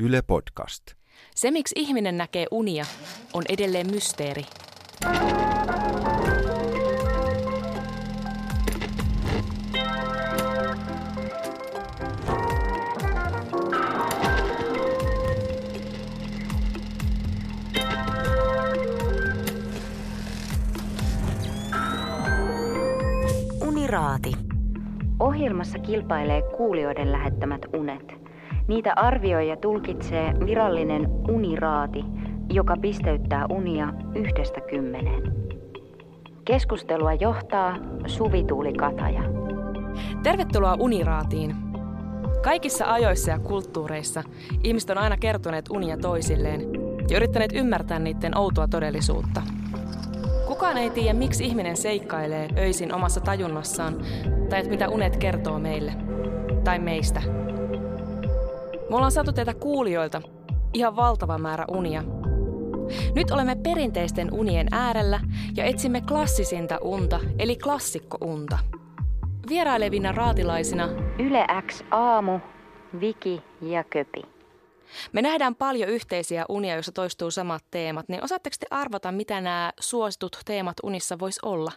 Yle 0.00 0.22
Podcast. 0.22 0.82
Se, 1.34 1.50
miksi 1.50 1.74
ihminen 1.78 2.18
näkee 2.18 2.46
unia, 2.50 2.84
on 3.32 3.42
edelleen 3.48 3.90
mysteeri. 3.90 4.42
Uniraati. 23.66 24.32
Ohjelmassa 25.20 25.78
kilpailee 25.78 26.42
kuulijoiden 26.56 27.12
lähettämät 27.12 27.60
unet. 27.76 28.27
Niitä 28.68 28.92
arvioi 28.96 29.48
ja 29.48 29.56
tulkitsee 29.56 30.34
virallinen 30.46 31.08
uniraati, 31.28 32.04
joka 32.52 32.76
pisteyttää 32.80 33.46
unia 33.50 33.92
yhdestä 34.14 34.60
kymmeneen. 34.60 35.22
Keskustelua 36.44 37.14
johtaa 37.14 37.76
Suvi-Tuuli 38.06 38.72
Kataja. 38.72 39.22
Tervetuloa 40.22 40.76
Uniraatiin. 40.78 41.56
Kaikissa 42.44 42.92
ajoissa 42.92 43.30
ja 43.30 43.38
kulttuureissa 43.38 44.22
ihmiset 44.64 44.90
on 44.90 44.98
aina 44.98 45.16
kertoneet 45.16 45.70
unia 45.70 45.96
toisilleen 45.96 46.60
ja 47.10 47.16
yrittäneet 47.16 47.52
ymmärtää 47.54 47.98
niiden 47.98 48.38
outoa 48.38 48.68
todellisuutta. 48.68 49.42
Kukaan 50.46 50.76
ei 50.76 50.90
tiedä, 50.90 51.18
miksi 51.18 51.44
ihminen 51.44 51.76
seikkailee 51.76 52.48
öisin 52.58 52.94
omassa 52.94 53.20
tajunnassaan 53.20 53.94
tai 54.48 54.58
että 54.58 54.70
mitä 54.70 54.88
unet 54.88 55.16
kertoo 55.16 55.58
meille 55.58 55.92
tai 56.64 56.78
meistä. 56.78 57.47
Me 58.90 58.96
ollaan 58.96 59.12
saatu 59.12 59.32
teitä 59.32 59.54
kuulijoilta 59.54 60.22
ihan 60.74 60.96
valtava 60.96 61.38
määrä 61.38 61.64
unia. 61.68 62.04
Nyt 63.14 63.30
olemme 63.30 63.56
perinteisten 63.56 64.32
unien 64.32 64.68
äärellä 64.70 65.20
ja 65.56 65.64
etsimme 65.64 66.00
klassisinta 66.00 66.78
unta, 66.80 67.20
eli 67.38 67.56
klassikkounta. 67.56 68.58
Vierailevina 69.48 70.12
raatilaisina 70.12 70.88
Yle 71.18 71.46
X 71.66 71.82
aamu, 71.90 72.40
Viki 73.00 73.42
ja 73.62 73.84
Köpi. 73.84 74.22
me 75.12 75.22
nähdään 75.22 75.54
paljon 75.54 75.88
yhteisiä 75.88 76.44
unia, 76.48 76.74
joissa 76.74 76.92
toistuu 76.92 77.30
samat 77.30 77.64
teemat. 77.70 78.08
Niin 78.08 78.24
osaatteko 78.24 78.56
te 78.60 78.66
arvata, 78.70 79.12
mitä 79.12 79.40
nämä 79.40 79.72
suositut 79.80 80.38
teemat 80.44 80.76
unissa 80.82 81.18
vois 81.18 81.38
olla? 81.42 81.72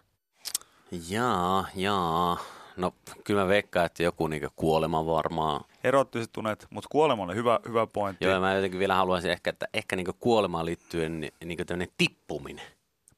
Jaa, 1.09 1.66
jaa. 1.75 2.38
No 2.78 2.94
kyllä 3.24 3.42
mä 3.42 3.48
veikkaan, 3.48 3.86
että 3.86 4.04
joku 4.04 4.28
niinku 4.28 4.48
kuolema 4.56 5.06
varmaan. 5.06 5.64
erottiset 5.84 6.38
unet, 6.38 6.68
mutta 6.70 6.88
kuolema 6.92 7.24
oli 7.24 7.36
hyvä, 7.36 7.60
hyvä 7.68 7.88
pointti. 7.88 8.26
Joo, 8.26 8.40
mä 8.40 8.54
jotenkin 8.54 8.80
vielä 8.80 8.96
haluaisin 8.96 9.32
ehkä, 9.32 9.50
että 9.50 9.68
ehkä 9.74 9.96
niinku 9.96 10.14
kuolemaan 10.20 10.66
liittyen 10.66 11.22
ni- 11.22 11.34
niinku 11.46 11.66
tämmöinen 11.66 11.94
tippuminen. 11.98 12.66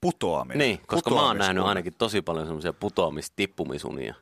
Putoaminen. 0.02 0.58
Niin, 0.58 0.80
koska 0.88 1.10
mä 1.10 1.28
oon 1.28 1.38
nähnyt 1.38 1.64
ainakin 1.64 1.94
tosi 1.98 2.22
paljon 2.22 2.46
semmoisia 2.46 2.74
putoamis-tippumisunia. 2.74 4.14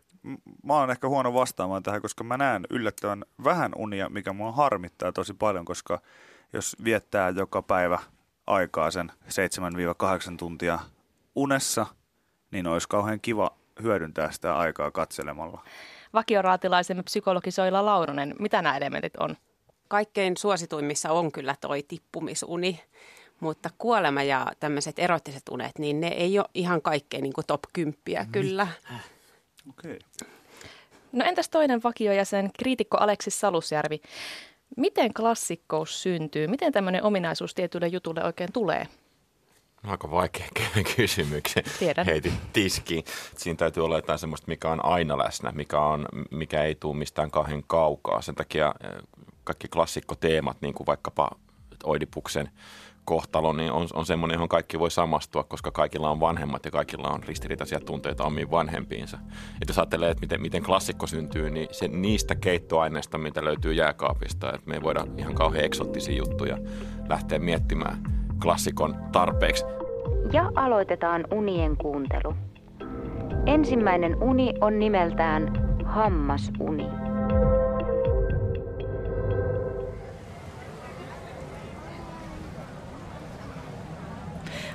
Mä 0.63 0.73
oon 0.73 0.91
ehkä 0.91 1.07
huono 1.07 1.33
vastaamaan 1.33 1.83
tähän, 1.83 2.01
koska 2.01 2.23
mä 2.23 2.37
näen 2.37 2.67
yllättävän 2.69 3.25
vähän 3.43 3.71
unia, 3.75 4.09
mikä 4.09 4.33
mua 4.33 4.51
harmittaa 4.51 5.11
tosi 5.11 5.33
paljon, 5.33 5.65
koska 5.65 6.01
jos 6.53 6.75
viettää 6.83 7.29
joka 7.29 7.61
päivä 7.61 7.99
aikaa 8.47 8.91
sen 8.91 9.11
7-8 10.31 10.37
tuntia 10.37 10.79
unessa, 11.35 11.85
niin 12.51 12.67
olisi 12.67 12.87
kauhean 12.89 13.19
kiva 13.21 13.60
hyödyntää 13.81 14.31
sitä 14.31 14.57
aikaa 14.57 14.91
katselemalla. 14.91 15.63
Vakioraatilaisemme 16.13 17.03
psykologi 17.03 17.51
Soila 17.51 17.85
Laurunen, 17.85 18.35
mitä 18.39 18.61
nämä 18.61 18.77
elementit 18.77 19.17
on? 19.17 19.35
kaikkein 19.91 20.37
suosituimmissa 20.37 21.11
on 21.11 21.31
kyllä 21.31 21.55
toi 21.61 21.83
tippumisuni, 21.83 22.81
mutta 23.39 23.69
kuolema 23.77 24.23
ja 24.23 24.47
tämmöiset 24.59 24.99
erottiset 24.99 25.43
unet, 25.49 25.71
niin 25.79 26.01
ne 26.01 26.07
ei 26.07 26.39
ole 26.39 26.49
ihan 26.53 26.81
kaikkein 26.81 27.23
niin 27.23 27.33
top 27.47 27.61
10 27.73 27.95
kyllä. 28.31 28.67
Okei. 29.69 29.99
No 31.11 31.25
entäs 31.25 31.49
toinen 31.49 31.83
vakiojäsen, 31.83 32.49
kriitikko 32.59 32.97
Aleksis 32.97 33.39
Salusjärvi. 33.39 34.01
Miten 34.77 35.13
klassikkous 35.13 36.03
syntyy? 36.03 36.47
Miten 36.47 36.73
tämmöinen 36.73 37.03
ominaisuus 37.03 37.53
tietylle 37.53 37.87
jutulle 37.87 38.23
oikein 38.23 38.51
tulee? 38.53 38.87
Aika 39.83 40.11
vaikea 40.11 40.47
kysymyksen. 40.95 41.63
Tiedän. 41.79 42.05
Heitin 42.05 42.33
tiskiin. 42.53 43.03
Siinä 43.37 43.57
täytyy 43.57 43.85
olla 43.85 43.95
jotain 43.95 44.19
semmoista, 44.19 44.47
mikä 44.47 44.69
on 44.69 44.85
aina 44.85 45.17
läsnä, 45.17 45.51
mikä, 45.51 45.79
on, 45.79 46.05
mikä 46.31 46.63
ei 46.63 46.75
tule 46.75 46.97
mistään 46.97 47.31
kauhean 47.31 47.63
kaukaa. 47.67 48.21
Sen 48.21 48.35
takia 48.35 48.75
eh, 48.83 48.91
kaikki 49.43 49.67
klassikkoteemat, 49.67 50.57
niin 50.61 50.73
kuin 50.73 50.87
vaikkapa 50.87 51.29
Oidipuksen 51.83 52.49
kohtalo, 53.05 53.53
niin 53.53 53.71
on, 53.71 53.87
on 53.93 54.05
semmoinen, 54.05 54.35
johon 54.35 54.49
kaikki 54.49 54.79
voi 54.79 54.91
samastua, 54.91 55.43
koska 55.43 55.71
kaikilla 55.71 56.09
on 56.09 56.19
vanhemmat 56.19 56.65
ja 56.65 56.71
kaikilla 56.71 57.09
on 57.09 57.23
ristiriitaisia 57.23 57.79
tunteita 57.79 58.23
omiin 58.23 58.51
vanhempiinsa. 58.51 59.17
Et 59.61 59.67
jos 59.67 59.77
ajattelee, 59.77 60.11
että 60.11 60.21
miten, 60.21 60.41
miten 60.41 60.63
klassikko 60.63 61.07
syntyy, 61.07 61.49
niin 61.49 61.67
se 61.71 61.87
niistä 61.87 62.35
keittoaineista, 62.35 63.17
mitä 63.17 63.45
löytyy 63.45 63.73
jääkaapista, 63.73 64.53
että 64.53 64.69
me 64.69 64.75
ei 64.75 64.81
voida 64.81 65.07
ihan 65.17 65.35
kauhean 65.35 65.65
eksottisia 65.65 66.17
juttuja 66.17 66.57
lähteä 67.09 67.39
miettimään 67.39 68.20
klassikon 68.43 68.95
tarpeeksi. 69.11 69.65
Ja 70.31 70.51
aloitetaan 70.55 71.25
unien 71.31 71.77
kuuntelu. 71.77 72.35
Ensimmäinen 73.45 74.23
uni 74.23 74.53
on 74.61 74.79
nimeltään 74.79 75.53
hammasuni. 75.85 76.85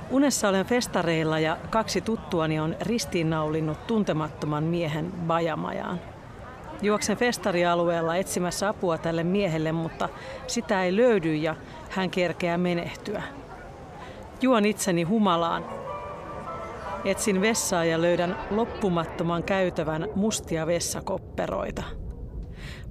Unessa 0.09 0.49
olen 0.49 0.65
festareilla 0.65 1.39
ja 1.39 1.57
kaksi 1.69 2.01
tuttuani 2.01 2.59
on 2.59 2.75
ristiinnaulinnut 2.81 3.87
tuntemattoman 3.87 4.63
miehen 4.63 5.11
bajamajaan. 5.27 5.99
Juoksen 6.81 7.17
festarialueella 7.17 8.15
etsimässä 8.15 8.69
apua 8.69 8.97
tälle 8.97 9.23
miehelle, 9.23 9.71
mutta 9.71 10.09
sitä 10.47 10.83
ei 10.83 10.95
löydy 10.95 11.35
ja 11.35 11.55
hän 11.89 12.09
kerkeää 12.09 12.57
menehtyä. 12.57 13.23
Juon 14.41 14.65
itseni 14.65 15.03
humalaan. 15.03 15.65
Etsin 17.05 17.41
vessaa 17.41 17.85
ja 17.85 18.01
löydän 18.01 18.37
loppumattoman 18.49 19.43
käytävän 19.43 20.07
mustia 20.15 20.67
vessakopperoita. 20.67 21.83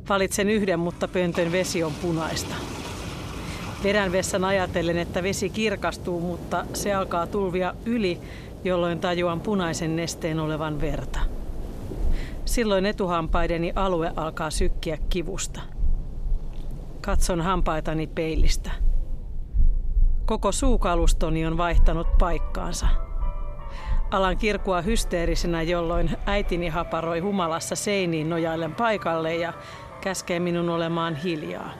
Valitsen 0.09 0.51
yhden, 0.51 0.79
mutta 0.79 1.09
pöntön 1.09 1.53
vesi 1.53 1.85
on 1.85 1.93
punaista. 2.03 2.55
Vedän 3.85 4.13
vessan 4.13 4.45
ajatellen, 4.45 4.99
että 4.99 5.23
vesi 5.23 5.51
kirkastuu, 5.51 6.21
mutta 6.21 6.67
se 6.73 6.95
alkaa 6.95 7.27
tulvia 7.27 7.75
yli, 7.85 8.21
jolloin 8.65 9.01
tajuan 9.01 9.41
punaisen 9.41 9.97
nesteen 9.97 10.41
olevan 10.41 10.81
verta. 10.81 11.21
Silloin 12.45 12.87
etuhampaideni 12.87 13.73
alue 13.75 14.13
alkaa 14.17 14.51
sykkiä 14.51 14.99
kivusta. 15.09 15.61
Katson 17.01 17.41
hampaitani 17.41 18.07
peilistä. 18.07 18.86
Koko 20.27 20.53
suukalustoni 20.53 21.47
on 21.47 21.57
vaihtanut 21.57 22.19
paikkaansa. 22.19 22.87
Alan 24.11 24.37
kirkua 24.37 24.83
hysteerisenä, 24.83 25.63
jolloin 25.63 26.11
äitini 26.27 26.69
haparoi 26.69 27.21
humalassa 27.21 27.77
seiniin 27.77 28.31
nojaillen 28.31 28.75
paikalle 28.75 29.35
ja 29.35 29.53
käskee 30.01 30.41
minun 30.41 30.69
olemaan 30.69 31.15
hiljaa. 31.15 31.71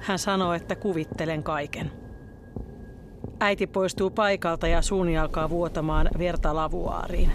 Hän 0.00 0.18
sanoo, 0.18 0.52
että 0.52 0.76
kuvittelen 0.76 1.42
kaiken. 1.42 1.92
Äiti 3.40 3.66
poistuu 3.66 4.10
paikalta 4.10 4.68
ja 4.68 4.82
suuni 4.82 5.18
alkaa 5.18 5.50
vuotamaan 5.50 6.08
verta 6.18 6.54
lavuaariin. 6.54 7.32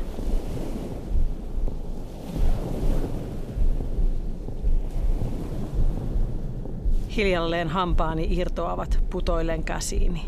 Hiljalleen 7.16 7.70
hampaani 7.70 8.28
irtoavat 8.30 9.00
putoillen 9.10 9.64
käsiini. 9.64 10.26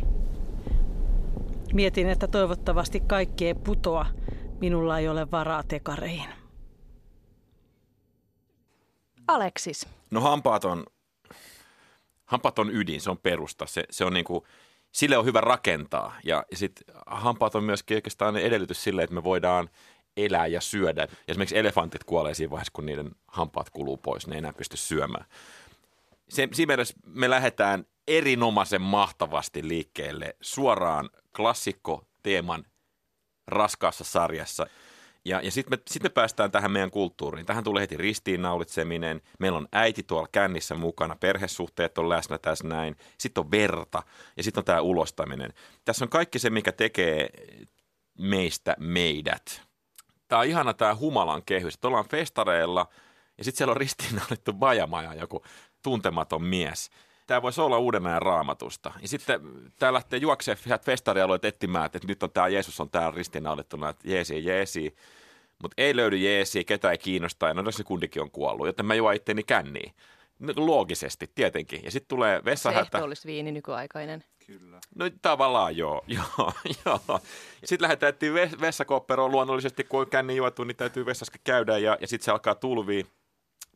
Mietin, 1.74 2.10
että 2.10 2.28
toivottavasti 2.28 3.00
kaikki 3.00 3.48
ei 3.48 3.54
putoa. 3.54 4.06
Minulla 4.62 5.00
ei 5.00 5.08
ole 5.10 5.32
varaa 5.32 5.64
tekareihin. 5.64 6.30
Aleksis, 9.28 9.88
No 10.14 10.22
hampaat 10.22 10.66
on, 10.66 10.86
hampaat 12.26 12.60
on 12.60 12.70
ydin, 12.76 13.02
se 13.02 13.12
on 13.12 13.18
perusta. 13.18 13.66
Se, 13.66 13.84
se 13.90 14.06
on 14.06 14.14
niinku, 14.14 14.48
sille 14.92 15.18
on 15.18 15.26
hyvä 15.26 15.42
rakentaa. 15.42 16.16
Ja, 16.24 16.44
ja 16.52 16.58
sit 16.58 16.82
hampaat 17.06 17.56
on 17.56 17.64
myöskin 17.64 17.98
oikeastaan 17.98 18.38
edellytys 18.38 18.84
sille, 18.84 19.04
että 19.04 19.16
me 19.16 19.24
voidaan 19.24 19.70
elää 20.18 20.48
ja 20.48 20.62
syödä. 20.62 21.08
Esimerkiksi 21.28 21.58
elefantit 21.58 22.04
kuolee 22.04 22.34
siinä 22.34 22.52
vaiheessa, 22.52 22.72
kun 22.74 22.86
niiden 22.86 23.12
hampaat 23.28 23.70
kuluu 23.70 23.98
pois, 23.98 24.28
ne 24.28 24.36
ei 24.36 24.38
enää 24.38 24.54
pysty 24.54 24.78
syömään. 24.78 25.26
Se, 26.30 26.48
siinä 26.54 26.76
me 27.06 27.30
lähdetään 27.30 27.86
erinomaisen 28.08 28.82
mahtavasti 28.82 29.68
liikkeelle 29.68 30.36
suoraan 30.42 31.10
klassikko-teeman 31.38 32.66
raskaassa 33.48 34.04
sarjassa. 34.04 34.68
Ja, 35.26 35.42
ja 35.42 35.52
sitten 35.52 35.80
me, 35.80 35.84
sit 35.90 36.04
me 36.04 36.10
päästään 36.10 36.52
tähän 36.52 36.72
meidän 36.72 36.92
kulttuuriin. 36.92 37.46
Tähän 37.46 37.64
tulee 37.64 37.82
heti 37.82 37.98
ristiinnaulitseminen. 37.98 39.22
Meillä 39.40 39.58
on 39.58 39.68
äiti 39.72 40.04
tuolla 40.04 40.28
kännissä 40.32 40.76
mukana, 40.76 41.16
perhesuhteet 41.16 41.98
on 41.98 42.10
läsnä 42.10 42.38
tässä 42.38 42.68
näin. 42.68 42.96
Sitten 43.18 43.44
on 43.44 43.52
verta 43.52 44.04
ja 44.38 44.44
sitten 44.44 44.62
on 44.62 44.66
tämä 44.66 44.82
ulostaminen. 44.82 45.54
Tässä 45.86 46.06
on 46.06 46.10
kaikki 46.10 46.40
se, 46.40 46.50
mikä 46.50 46.72
tekee 46.72 47.30
meistä 48.20 48.76
meidät. 48.80 49.62
Tämä 50.28 50.40
on 50.40 50.48
ihana 50.48 50.74
tämä 50.74 50.96
humalan 50.96 51.44
kehys. 51.46 51.74
Että 51.74 51.88
ollaan 51.88 52.10
festareilla 52.10 52.88
ja 53.38 53.44
sitten 53.44 53.58
siellä 53.58 53.72
on 53.72 53.78
ristiinnaulittu 53.78 54.54
bajamaja, 54.54 55.14
joku 55.14 55.44
tuntematon 55.84 56.44
mies– 56.44 56.90
tämä 57.28 57.42
voisi 57.42 57.62
olla 57.62 57.78
uuden 57.78 58.08
ajan 58.08 58.22
raamatusta. 58.22 58.92
Ja 59.02 59.08
sitten 59.08 59.42
tämä 59.80 59.94
lähtee 59.94 60.20
juokseen 60.20 60.58
festarialueet 60.86 61.46
etsimään, 61.46 61.86
että 61.86 62.00
nyt 62.08 62.24
on 62.24 62.32
tämä 62.32 62.48
Jeesus 62.48 62.80
on 62.80 62.90
täällä 62.90 63.18
ristiinnaulittuna, 63.18 63.90
että 63.90 64.10
jeesi, 64.10 64.46
jeesi. 64.46 64.96
Mutta 65.62 65.76
ei 65.78 65.96
löydy 65.96 66.18
jeesi, 66.18 66.66
ketä 66.66 66.92
ei 66.92 66.98
kiinnosta, 66.98 67.48
ja 67.48 67.54
no 67.54 67.72
se 67.72 67.84
kundikin 67.84 68.22
on 68.22 68.32
kuollut, 68.32 68.68
joten 68.68 68.86
mä 68.86 68.96
juon 68.96 69.16
itteni 69.16 69.44
känniin. 69.44 69.94
Loogisesti, 70.56 71.32
tietenkin. 71.36 71.82
Ja 71.84 71.92
sitten 71.92 72.08
tulee 72.08 72.42
vessahätä. 72.46 72.98
Se 72.98 73.04
olisi 73.04 73.28
viini 73.28 73.52
nykyaikainen. 73.52 74.24
Kyllä. 74.48 74.80
No 74.96 75.10
tavallaan 75.22 75.78
joo, 75.78 76.06
joo, 76.38 76.54
joo. 76.86 77.20
Sitten 77.64 77.82
lähdetään 77.82 78.10
etsiä 78.10 78.34
vessakopperoon 78.62 79.32
luonnollisesti, 79.32 79.84
kun 79.84 80.00
on 80.00 80.10
känni 80.10 80.36
juotu, 80.36 80.64
niin 80.64 80.76
täytyy 80.76 81.06
vessassa 81.06 81.34
käydä 81.44 81.78
ja, 81.78 81.98
ja 82.02 82.08
sitten 82.08 82.26
se 82.26 82.32
alkaa 82.32 82.56
tulvia 82.56 83.06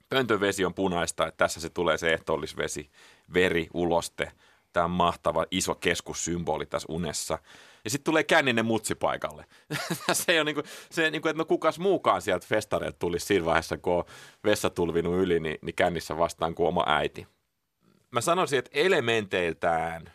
pöntövesi 0.09 0.65
on 0.65 0.74
punaista, 0.74 1.27
että 1.27 1.38
tässä 1.38 1.59
se 1.59 1.69
tulee 1.69 1.98
se 1.98 2.13
ehtoollisvesi, 2.13 2.89
veri, 3.33 3.68
uloste. 3.74 4.31
Tämä 4.74 4.83
on 4.83 4.92
mahtava 4.92 5.45
iso 5.51 5.75
keskussymboli 5.75 6.65
tässä 6.65 6.86
unessa. 6.89 7.39
Ja 7.83 7.89
sitten 7.89 8.04
tulee 8.04 8.24
känninen 8.24 8.65
mutsi 8.65 8.95
paikalle. 8.95 9.45
se 10.13 10.31
ei 10.31 10.39
ole 10.39 10.44
niinku, 10.44 10.62
se, 10.92 11.12
niinku, 11.12 11.27
että 11.27 11.38
no 11.38 11.45
kukas 11.45 11.80
muukaan 11.80 12.21
sieltä 12.21 12.48
festareilta 12.48 13.00
tulisi 13.00 13.25
siinä 13.25 13.45
vaiheessa, 13.45 13.77
kun 13.77 13.94
on 13.94 14.04
vessa 14.44 14.69
tulvinut 14.69 15.15
yli, 15.15 15.39
niin, 15.39 15.57
niin 15.62 15.75
kännissä 15.75 16.18
vastaan 16.18 16.56
kuin 16.56 16.68
oma 16.68 16.83
äiti. 16.88 17.27
Mä 18.12 18.21
sanoisin, 18.21 18.59
että 18.59 18.71
elementeiltään 18.74 20.13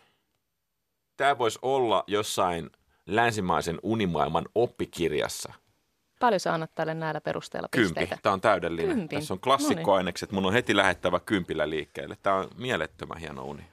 tämä 1.17 1.37
voisi 1.37 1.59
olla 1.61 2.03
jossain 2.07 2.69
länsimaisen 3.05 3.79
unimaailman 3.83 4.45
oppikirjassa– 4.55 5.53
Paljon 6.23 6.39
sä 6.39 6.53
annat 6.53 6.71
tälle 6.75 6.93
näillä 6.93 7.21
perusteella 7.21 7.67
pisteitä? 7.71 8.09
Kympi. 8.09 8.21
Tämä 8.23 8.33
on 8.33 8.41
täydellinen. 8.41 8.97
Kympin. 8.97 9.19
Tässä 9.19 9.33
on 9.33 9.39
klassikkoainekset. 9.39 10.31
Mun 10.31 10.45
on 10.45 10.53
heti 10.53 10.75
lähettävä 10.75 11.19
kympillä 11.19 11.69
liikkeelle. 11.69 12.17
Tämä 12.23 12.35
on 12.35 12.47
mielettömän 12.57 13.17
hieno 13.17 13.43
uni. 13.43 13.63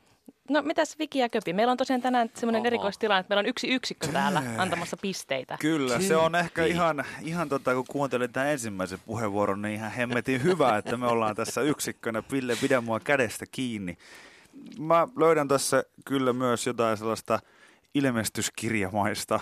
No 0.48 0.62
mitäs 0.62 0.98
Viki 0.98 1.18
ja 1.18 1.28
Köpi? 1.28 1.52
Meillä 1.52 1.70
on 1.70 1.76
tosiaan 1.76 2.02
tänään 2.02 2.30
semmoinen 2.34 2.66
erikoistilanne, 2.66 3.20
että 3.20 3.30
meillä 3.30 3.40
on 3.40 3.46
yksi 3.46 3.68
yksikkö 3.68 4.06
täällä 4.06 4.42
antamassa 4.58 4.96
pisteitä. 4.96 5.56
Kyllä, 5.60 6.00
se 6.00 6.16
on 6.16 6.34
ehkä 6.34 6.64
ihan, 6.64 7.04
ihan 7.22 7.48
tota, 7.48 7.74
kun 7.74 7.84
kuuntelin 7.88 8.32
tämän 8.32 8.48
ensimmäisen 8.48 8.98
puheenvuoron, 9.06 9.62
niin 9.62 9.74
ihan 9.74 9.90
hemmetin 9.90 10.42
hyvä, 10.42 10.76
että 10.76 10.96
me 10.96 11.06
ollaan 11.06 11.36
tässä 11.36 11.60
yksikkönä. 11.60 12.22
Pille, 12.22 12.56
pidä 12.60 12.80
mua 12.80 13.00
kädestä 13.00 13.44
kiinni. 13.50 13.98
Mä 14.78 15.08
löydän 15.16 15.48
tässä 15.48 15.84
kyllä 16.04 16.32
myös 16.32 16.66
jotain 16.66 16.96
sellaista 16.96 17.38
ilmestyskirjamaista. 17.94 19.40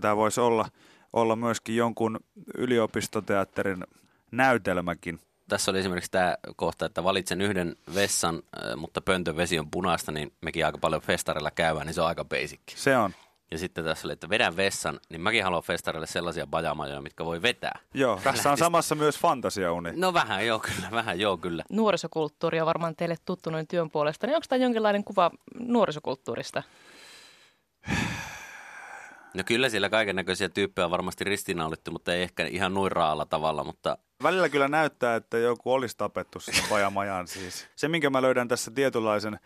Tämä 0.00 0.16
voisi 0.16 0.40
olla 0.40 0.68
olla 1.12 1.36
myöskin 1.36 1.76
jonkun 1.76 2.20
yliopistoteatterin 2.58 3.84
näytelmäkin. 4.30 5.20
Tässä 5.48 5.70
oli 5.70 5.78
esimerkiksi 5.78 6.10
tämä 6.10 6.36
kohta, 6.56 6.86
että 6.86 7.04
valitsen 7.04 7.40
yhden 7.40 7.76
vessan, 7.94 8.34
äh, 8.36 8.76
mutta 8.76 9.00
pöntön 9.00 9.36
vesi 9.36 9.58
on 9.58 9.70
punaista, 9.70 10.12
niin 10.12 10.32
mekin 10.40 10.66
aika 10.66 10.78
paljon 10.78 11.02
festarilla 11.02 11.50
käydään, 11.50 11.86
niin 11.86 11.94
se 11.94 12.00
on 12.00 12.06
aika 12.06 12.24
basic. 12.24 12.60
Se 12.74 12.96
on. 12.96 13.12
Ja 13.50 13.58
sitten 13.58 13.84
tässä 13.84 14.06
oli, 14.06 14.12
että 14.12 14.28
vedän 14.28 14.56
vessan, 14.56 15.00
niin 15.08 15.20
mäkin 15.20 15.44
haluan 15.44 15.62
festarille 15.62 16.06
sellaisia 16.06 16.46
bajamajoja, 16.46 17.00
mitkä 17.00 17.24
voi 17.24 17.42
vetää. 17.42 17.78
Joo, 17.94 18.20
tässä 18.24 18.50
on 18.50 18.58
samassa 18.58 18.94
myös 18.94 19.18
fantasiauni. 19.18 19.92
No 19.96 20.14
vähän 20.14 20.46
joo 20.46 20.58
kyllä, 20.58 20.88
vähän 20.90 21.20
joo 21.20 21.36
kyllä. 21.36 21.64
Nuorisokulttuuri 21.70 22.60
on 22.60 22.66
varmaan 22.66 22.96
teille 22.96 23.16
tuttu 23.24 23.50
noin 23.50 23.66
työn 23.66 23.90
puolesta, 23.90 24.26
niin 24.26 24.34
onko 24.34 24.46
tämä 24.48 24.62
jonkinlainen 24.62 25.04
kuva 25.04 25.30
nuorisokulttuurista? 25.58 26.62
No 29.34 29.42
kyllä 29.46 29.68
siellä 29.68 29.88
kaiken 29.88 30.16
näköisiä 30.16 30.48
tyyppejä 30.48 30.84
on 30.84 30.90
varmasti 30.90 31.24
ristinaulittu, 31.24 31.90
mutta 31.90 32.14
ei 32.14 32.22
ehkä 32.22 32.46
ihan 32.46 32.74
noin 32.74 32.92
raalla 32.92 33.26
tavalla, 33.26 33.64
mutta... 33.64 33.98
Välillä 34.22 34.48
kyllä 34.48 34.68
näyttää, 34.68 35.16
että 35.16 35.38
joku 35.38 35.72
olisi 35.72 35.96
tapettu 35.96 36.40
sinne 36.40 36.60
pajamajan 36.70 37.28
siis. 37.28 37.68
Se, 37.76 37.88
minkä 37.88 38.10
mä 38.10 38.22
löydän 38.22 38.48
tässä 38.48 38.70
tietynlaisen 38.70 39.38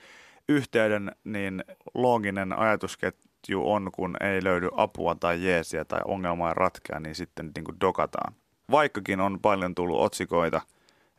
yhteyden, 0.49 1.13
niin 1.25 1.65
looginen 1.95 2.59
ajatusketju 2.59 3.73
on, 3.73 3.91
kun 3.95 4.17
ei 4.21 4.45
löydy 4.45 4.69
apua 4.77 5.15
tai 5.15 5.45
jeesiä 5.45 5.85
tai 5.85 6.01
ongelmaa 6.05 6.55
ratkea, 6.55 7.01
niin 7.01 7.15
sitten 7.15 7.51
niin 7.57 7.65
kuin 7.65 7.81
dokataan. 7.81 8.35
Vaikkakin 8.71 9.21
on 9.21 9.41
paljon 9.41 9.75
tullut 9.75 10.01
otsikoita 10.01 10.61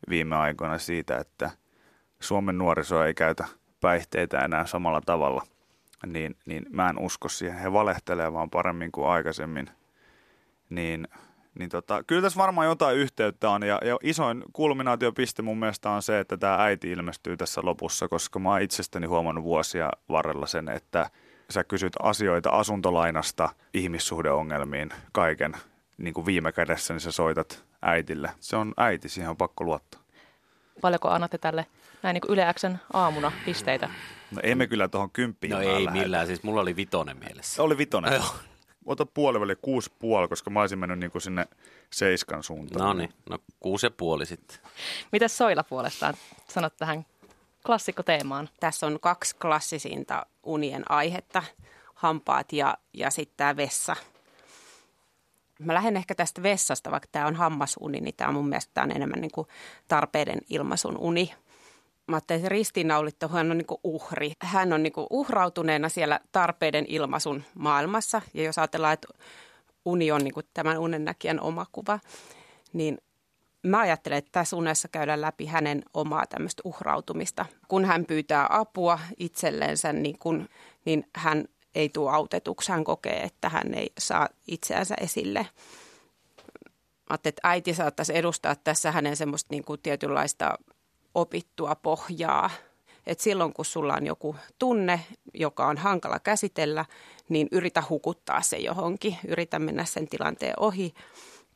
viime 0.10 0.36
aikoina 0.36 0.78
siitä, 0.78 1.18
että 1.18 1.52
Suomen 2.20 2.58
nuoriso 2.58 3.04
ei 3.04 3.14
käytä 3.14 3.46
päihteitä 3.82 4.40
enää 4.40 4.66
samalla 4.66 5.02
tavalla– 5.02 5.44
niin, 6.06 6.36
niin 6.46 6.66
mä 6.70 6.90
en 6.90 7.00
usko 7.00 7.30
siihen. 7.30 7.60
He 7.60 7.74
valehtelee 7.74 8.34
vaan 8.34 8.50
paremmin 8.50 8.92
kuin 8.92 9.08
aikaisemmin. 9.08 9.70
Niin, 10.70 11.08
niin 11.60 11.70
tota, 11.70 12.04
kyllä 12.04 12.22
tässä 12.22 12.38
varmaan 12.38 12.68
jotain 12.68 12.98
yhteyttä 12.98 13.50
on. 13.50 13.64
Ja, 13.64 13.80
ja 13.86 13.98
isoin 14.04 14.44
kulminaatiopiste 14.54 15.42
mun 15.42 15.60
mielestä 15.60 15.90
on 15.90 16.02
se, 16.02 16.20
että 16.20 16.38
tämä 16.38 16.64
äiti 16.64 16.92
ilmestyy 16.92 17.38
tässä 17.38 17.62
lopussa, 17.64 18.08
koska 18.08 18.40
mä 18.40 18.50
oon 18.50 18.62
itsestäni 18.62 19.08
huomannut 19.08 19.44
vuosia 19.44 19.90
varrella 20.10 20.46
sen, 20.46 20.70
että 20.70 21.10
sä 21.50 21.64
kysyt 21.64 21.94
asioita 22.04 22.50
asuntolainasta 22.50 23.50
ihmissuhdeongelmiin 23.74 24.90
kaiken. 25.12 25.54
Niin 25.98 26.14
kuin 26.14 26.26
viime 26.26 26.52
kädessä, 26.52 26.94
niin 26.94 27.02
sä 27.02 27.12
soitat 27.12 27.66
äitille. 27.82 28.32
Se 28.40 28.56
on 28.56 28.74
äiti, 28.78 29.10
siihen 29.10 29.30
on 29.30 29.38
pakko 29.38 29.64
luottaa. 29.64 30.02
Paljonko 30.82 31.10
annatte 31.10 31.38
tälle 31.38 31.66
näin 32.08 32.14
niin 32.14 32.22
kuin 32.22 32.34
Yle 32.34 32.54
Xn 32.54 32.78
aamuna 32.94 33.32
pisteitä? 33.46 33.90
No 34.32 34.42
emme 34.44 34.68
kyllä 34.68 34.88
tuohon 34.88 35.12
kymppiin. 35.12 35.52
No 35.52 35.60
ei 35.60 35.88
millään, 35.88 36.28
siis 36.28 36.44
mulla 36.44 36.62
oli 36.62 36.76
vitonen 36.76 37.18
mielessä. 37.18 37.64
Oli 37.64 37.78
vitonen. 37.78 38.14
Joo. 38.14 38.36
Ota 38.86 39.06
puoliväli 39.06 39.56
kuusi 39.62 39.92
puoli, 40.00 40.28
koska 40.28 40.50
mä 40.50 40.62
olisin 40.62 40.80
mennyt 40.80 41.00
niin 41.00 41.12
kuin 41.12 41.22
sinne 41.22 41.48
seiskan 41.90 42.44
suuntaan. 42.44 42.86
No 42.86 42.94
niin, 42.94 43.14
no 43.30 43.38
kuusi 43.60 43.86
ja 43.86 43.92
puoli 43.92 44.26
sitten. 44.26 44.58
Mitäs 45.12 45.38
Soila 45.38 45.64
puolestaan 45.64 46.14
sanot 46.48 46.78
tähän 46.78 47.06
klassikkoteemaan? 47.66 48.50
Tässä 48.60 48.88
on 48.88 49.00
kaksi 49.00 49.36
klassisinta 49.36 50.26
unien 50.44 50.92
aihetta, 50.92 51.44
hampaat 51.94 52.54
ja, 52.54 52.78
ja 52.94 53.10
sitten 53.12 53.38
tämä 53.38 53.56
vessa. 53.56 53.96
Mä 55.60 55.74
lähden 55.74 55.98
ehkä 55.98 56.16
tästä 56.16 56.44
vessasta, 56.44 56.92
vaikka 56.92 57.10
tämä 57.12 57.28
on 57.28 57.36
hammasuni, 57.36 58.00
niin 58.00 58.16
tämä 58.18 58.28
on 58.28 58.34
mun 58.34 58.50
mielestä 58.50 58.82
on 58.82 58.92
enemmän 58.92 59.22
niin 59.22 59.32
kuin 59.32 59.48
tarpeiden 59.88 60.40
ilmaisun 60.50 60.98
uni– 60.98 61.34
mä 62.08 62.18
että 62.18 62.40
ristiinnaulittu 62.46 63.28
hän 63.28 63.52
on 63.52 63.58
niin 63.58 63.80
uhri. 63.84 64.32
Hän 64.42 64.74
on 64.74 64.84
niin 64.84 64.94
uhrautuneena 65.10 65.90
siellä 65.90 66.20
tarpeiden 66.32 66.86
ilmaisun 66.88 67.44
maailmassa. 67.54 68.22
Ja 68.34 68.44
jos 68.44 68.58
ajatellaan, 68.58 68.94
että 68.94 69.08
uni 69.86 70.12
on 70.12 70.22
niin 70.24 70.34
tämän 70.54 70.78
unennäkijän 70.78 71.40
oma 71.40 71.66
kuva, 71.72 72.00
niin 72.74 72.98
mä 73.64 73.80
ajattelen, 73.80 74.18
että 74.18 74.32
tässä 74.32 74.56
unessa 74.56 74.88
käydään 74.88 75.22
läpi 75.22 75.46
hänen 75.46 75.84
omaa 75.94 76.26
tämmöistä 76.26 76.62
uhrautumista. 76.66 77.46
Kun 77.68 77.86
hän 77.86 78.06
pyytää 78.06 78.48
apua 78.50 79.00
itselleensä, 79.18 79.94
niin, 79.94 80.20
kun, 80.20 80.50
niin 80.86 81.10
hän 81.16 81.46
ei 81.76 81.90
tule 81.90 82.12
autetuksi. 82.12 82.72
Hän 82.72 82.84
kokee, 82.84 83.24
että 83.24 83.50
hän 83.50 83.74
ei 83.74 83.92
saa 84.00 84.30
itseänsä 84.48 84.96
esille. 85.02 85.48
Mä 87.10 87.16
että 87.24 87.42
äiti 87.44 87.74
saattaisi 87.74 88.18
edustaa 88.18 88.56
tässä 88.56 88.92
hänen 88.92 89.16
semmoista 89.16 89.48
niin 89.52 89.64
kuin 89.64 89.82
tietynlaista 89.82 90.58
opittua 91.18 91.76
pohjaa. 91.76 92.50
Et 93.08 93.20
silloin 93.20 93.54
kun 93.54 93.66
sulla 93.66 93.94
on 93.94 94.06
joku 94.06 94.36
tunne, 94.60 95.00
joka 95.34 95.68
on 95.68 95.78
hankala 95.78 96.20
käsitellä, 96.20 96.86
niin 97.30 97.48
yritä 97.52 97.84
hukuttaa 97.90 98.42
se 98.42 98.58
johonkin, 98.58 99.18
yritä 99.28 99.60
mennä 99.60 99.86
sen 99.86 100.08
tilanteen 100.08 100.54
ohi. 100.60 100.94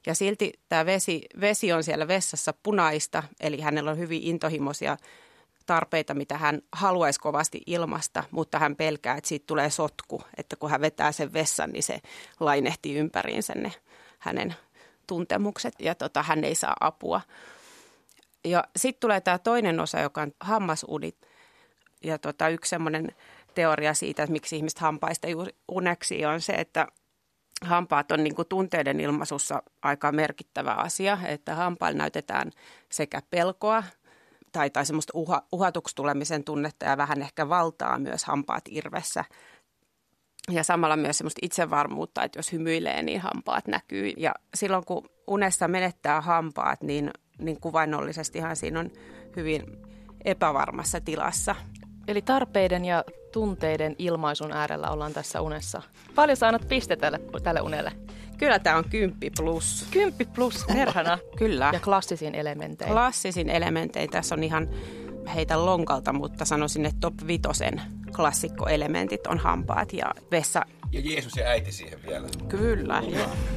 Ja 0.08 0.15
silti 0.15 0.53
tämä 0.70 0.86
vesi, 0.86 1.22
vesi 1.41 1.72
on 1.72 1.84
siellä 1.84 2.08
vessassa 2.08 2.53
punaista, 2.63 3.24
eli 3.39 3.62
hänellä 3.62 3.91
on 3.91 3.98
hyvin 3.98 4.24
intohimoisia 4.24 4.98
tarpeita, 5.65 6.13
mitä 6.13 6.38
hän 6.38 6.62
haluaisi 6.72 7.20
kovasti 7.20 7.62
ilmasta, 7.65 8.24
mutta 8.32 8.60
hän 8.60 8.75
pelkää, 8.75 9.18
että 9.18 9.27
siitä 9.27 9.48
tulee 9.48 9.70
sotku, 9.70 10.22
että 10.38 10.56
kun 10.56 10.70
hän 10.70 10.82
vetää 10.82 11.12
sen 11.12 11.34
vessan, 11.34 11.72
niin 11.72 11.84
se 11.84 12.00
lainehtii 12.39 12.96
ympäriinsä 12.96 13.53
ne 13.56 13.72
hänen 14.20 14.56
tuntemukset 15.08 15.74
ja 15.80 15.96
tota, 15.96 16.24
hän 16.24 16.44
ei 16.44 16.56
saa 16.56 16.75
apua. 16.80 17.22
Ja 18.45 18.63
sitten 18.75 19.00
tulee 19.00 19.21
tämä 19.21 19.38
toinen 19.38 19.79
osa, 19.79 20.00
joka 20.00 20.21
on 20.21 20.31
hammasunit. 20.39 21.15
Ja 22.03 22.17
tota, 22.17 22.50
yksi 22.50 22.69
semmoinen 22.69 23.15
teoria 23.55 23.93
siitä, 23.93 24.24
että 24.24 24.33
miksi 24.33 24.55
ihmiset 24.55 24.79
hampaista 24.79 25.27
uneksi 25.67 26.25
on 26.25 26.41
se, 26.41 26.53
että 26.53 26.88
hampaat 27.62 28.12
on 28.12 28.24
niin 28.24 28.36
kuin 28.36 28.48
tunteiden 28.48 29.00
ilmaisussa 29.00 29.63
aika 29.81 30.12
merkittävä 30.12 30.74
asia, 30.74 31.17
että 31.27 31.55
hampailla 31.55 31.98
näytetään 31.98 32.51
sekä 32.89 33.21
pelkoa 33.29 33.83
tai, 34.51 34.69
tai 34.69 34.86
semmoista 34.86 35.12
uha, 35.15 35.43
uhatuksi 35.51 35.95
tulemisen 35.95 36.43
tunnetta 36.43 36.86
ja 36.86 36.98
vähän 36.98 37.21
ehkä 37.21 37.50
valtaa 37.50 38.00
myös 38.00 38.24
hampaat 38.25 38.63
irvessä. 38.69 39.25
ja 40.51 40.63
samalla 40.63 40.98
myös 40.98 41.17
semmoista 41.17 41.39
itsevarmuutta, 41.41 42.24
että 42.24 42.39
jos 42.39 42.51
hymyilee, 42.51 43.03
niin 43.03 43.21
hampaat 43.21 43.67
näkyy. 43.67 44.13
Ja 44.17 44.36
silloin 44.55 44.86
kun 44.86 45.10
unessa 45.27 45.67
menettää 45.67 46.21
hampaat, 46.21 46.83
niin, 46.83 47.12
niin 47.39 47.59
kuvainnollisestihan 47.59 48.55
siinä 48.55 48.79
on 48.79 48.91
hyvin 49.35 49.77
epävarmassa 50.25 51.01
tilassa. 51.01 51.55
Eli 52.07 52.21
tarpeiden 52.21 52.85
ja 52.85 53.03
tunteiden 53.31 53.95
ilmaisun 54.00 54.51
äärellä 54.51 54.89
ollaan 54.89 55.13
tässä 55.13 55.41
unessa. 55.41 55.81
Paljon 56.15 56.38
sä 56.38 56.47
annat 56.47 56.67
piste 56.67 56.95
tälle, 56.95 57.19
tälle 57.43 57.61
unelle? 57.61 57.91
Kyllä 58.38 58.59
tämä 58.59 58.77
on 58.77 58.89
kymppi 58.89 59.31
plus. 59.38 59.88
Kymppi 59.91 60.25
plus, 60.25 60.65
perhana. 60.73 61.17
Kyllä. 61.38 61.69
Ja 61.73 61.79
klassisin 61.79 62.35
elementein. 62.35 62.91
Klassisin 62.91 63.50
elementein. 63.50 64.09
Tässä 64.09 64.35
on 64.35 64.43
ihan 64.43 64.69
heitä 65.35 65.65
lonkalta, 65.65 66.13
mutta 66.13 66.45
sanoisin, 66.45 66.85
että 66.85 67.00
top 67.00 67.13
vitosen 67.27 67.81
klassikkoelementit 68.15 69.27
on 69.27 69.38
hampaat 69.38 69.93
ja 69.93 70.05
vessa. 70.31 70.65
Ja 70.91 71.01
Jeesus 71.03 71.35
ja 71.35 71.45
äiti 71.45 71.71
siihen 71.71 72.00
vielä. 72.07 72.27
Kyllä. 72.47 73.01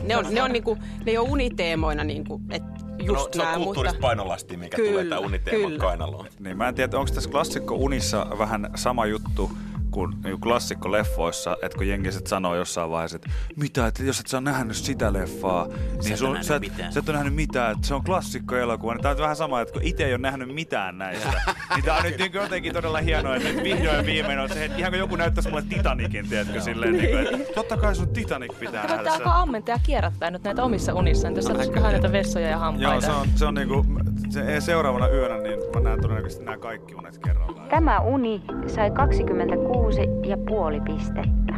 Ne 0.02 0.16
on, 0.16 0.35
ne 0.35 0.43
on, 0.43 0.52
niinku, 0.52 0.75
ne 0.75 1.12
ei 1.12 1.19
ole 1.19 1.28
uniteemoina, 1.28 2.04
niinku, 2.04 2.40
että 2.50 2.84
just 3.07 3.27
no, 3.27 3.29
se 3.33 3.39
nää, 3.39 3.55
on 3.55 3.63
kulttuurista 3.63 3.95
mutta... 3.95 4.07
painolasti, 4.07 4.57
mikä 4.57 4.77
Kyllä, 4.77 4.91
tulee 4.91 5.05
tämä 5.05 5.19
uniteeman 5.19 5.67
kyllä. 5.67 5.81
kainaloon. 5.81 6.27
Niin 6.39 6.57
mä 6.57 6.69
en 6.69 6.75
tiedä, 6.75 6.99
onko 6.99 7.15
tässä 7.15 7.31
klassikko 7.31 7.75
unissa 7.75 8.27
vähän 8.39 8.71
sama 8.75 9.07
juttu 9.07 9.51
kuin 9.95 10.15
niin 10.25 10.41
klassikko 10.41 10.93
leffoissa, 10.93 11.57
että 11.63 11.79
kun 11.79 11.89
jengiset 11.89 12.27
sanoo 12.27 12.55
jossain 12.55 12.91
vaiheessa, 12.91 13.17
että 13.17 13.31
mitä, 13.57 13.87
että 13.87 14.03
jos 14.03 14.21
et 14.21 14.27
sä 14.27 14.37
ole 14.37 14.45
nähnyt 14.45 14.77
sitä 14.77 15.13
leffaa, 15.13 15.67
niin 15.67 16.13
et 16.13 16.19
sun, 16.19 16.29
ole 16.29 16.35
nähnyt 16.35 16.47
sä, 16.47 16.57
et, 16.57 16.61
mitään. 16.61 16.93
sä 16.93 17.01
et 17.01 17.09
ole 17.09 17.17
nähnyt 17.17 17.35
mitään, 17.35 17.73
että 17.73 17.87
se 17.87 17.95
on 17.95 18.05
klassikko 18.05 18.57
elokuva. 18.57 18.95
Niin 18.95 19.03
Tämä 19.03 19.13
on 19.13 19.19
vähän 19.19 19.37
sama, 19.37 19.61
että 19.61 19.73
kun 19.73 19.83
itse 19.83 20.05
ei 20.05 20.13
ole 20.13 20.19
nähnyt 20.19 20.55
mitään 20.55 20.99
näistä, 20.99 21.29
niin 21.75 21.85
tämä 21.85 21.97
on 21.97 22.03
nyt 22.03 22.19
niin 22.19 22.33
jotenkin 22.33 22.73
todella 22.73 22.99
hienoa, 22.99 23.37
että 23.37 23.49
nyt 23.49 23.65
vihdoin 23.65 23.97
ja 23.97 24.07
viimein 24.07 24.39
on 24.39 24.49
se, 24.49 24.65
että 24.65 24.79
ihan 24.79 24.93
kuin 24.93 24.99
joku 24.99 25.17
näyttäisi 25.17 25.49
mulle 25.49 25.65
Titanicin, 25.69 26.29
tiedätkö, 26.29 26.61
silleen, 26.61 26.93
niin 26.93 27.11
kuin, 27.11 27.41
että 27.41 27.55
totta 27.55 27.77
kai 27.77 27.95
sun 27.95 28.09
Titanic 28.09 28.59
pitää 28.59 28.73
nähdä. 28.73 28.89
Kannattaa 28.89 29.17
Se- 29.17 29.23
alkaa 29.23 29.43
ammentaa 29.43 29.75
ja 29.75 29.81
kierrättää 29.87 30.31
nyt 30.31 30.43
näitä 30.43 30.65
omissa 30.65 30.95
unissaan. 30.95 31.35
Tässä 31.35 31.53
on 31.53 31.59
vähän 31.75 31.93
näitä 31.93 32.13
vessoja 32.13 32.49
ja 32.49 32.59
hampaita. 32.59 32.93
Joo, 32.93 33.01
se 33.01 33.11
on, 33.21 33.29
se 33.35 33.45
on 33.45 33.55
niinku, 33.55 33.87
se, 34.31 34.61
seuraavana 34.61 35.09
yönä, 35.09 35.39
niin 35.39 35.59
mä 35.75 35.81
näen 35.81 36.01
todennäköisesti 36.01 36.45
nämä 36.45 36.57
kaikki 36.59 36.95
unet 36.95 37.19
kerrallaan. 37.19 37.69
Tämä 37.69 38.01
uni 38.01 38.43
sai 38.67 38.91
26 38.91 39.84
ja 40.26 40.37
puoli 40.49 40.81
pistettä. 40.81 41.55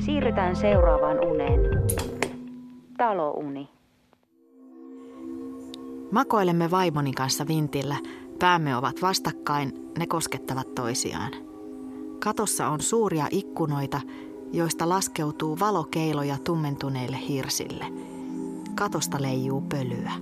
Siirrytään 0.00 0.56
seuraavaan 0.56 1.26
uneen. 1.26 1.60
Talouni. 2.96 3.68
Makoilemme 6.12 6.70
vaimoni 6.70 7.12
kanssa 7.12 7.46
vintillä. 7.48 7.96
Päämme 8.38 8.76
ovat 8.76 9.02
vastakkain, 9.02 9.90
ne 9.98 10.06
koskettavat 10.06 10.74
toisiaan. 10.74 11.32
Katossa 12.24 12.68
on 12.68 12.80
suuria 12.80 13.26
ikkunoita, 13.30 14.00
joista 14.52 14.88
laskeutuu 14.88 15.58
valokeiloja 15.60 16.36
tummentuneille 16.44 17.18
hirsille. 17.28 17.84
Katosta 18.74 19.22
leijuu 19.22 19.60
pölyä. 19.60 20.12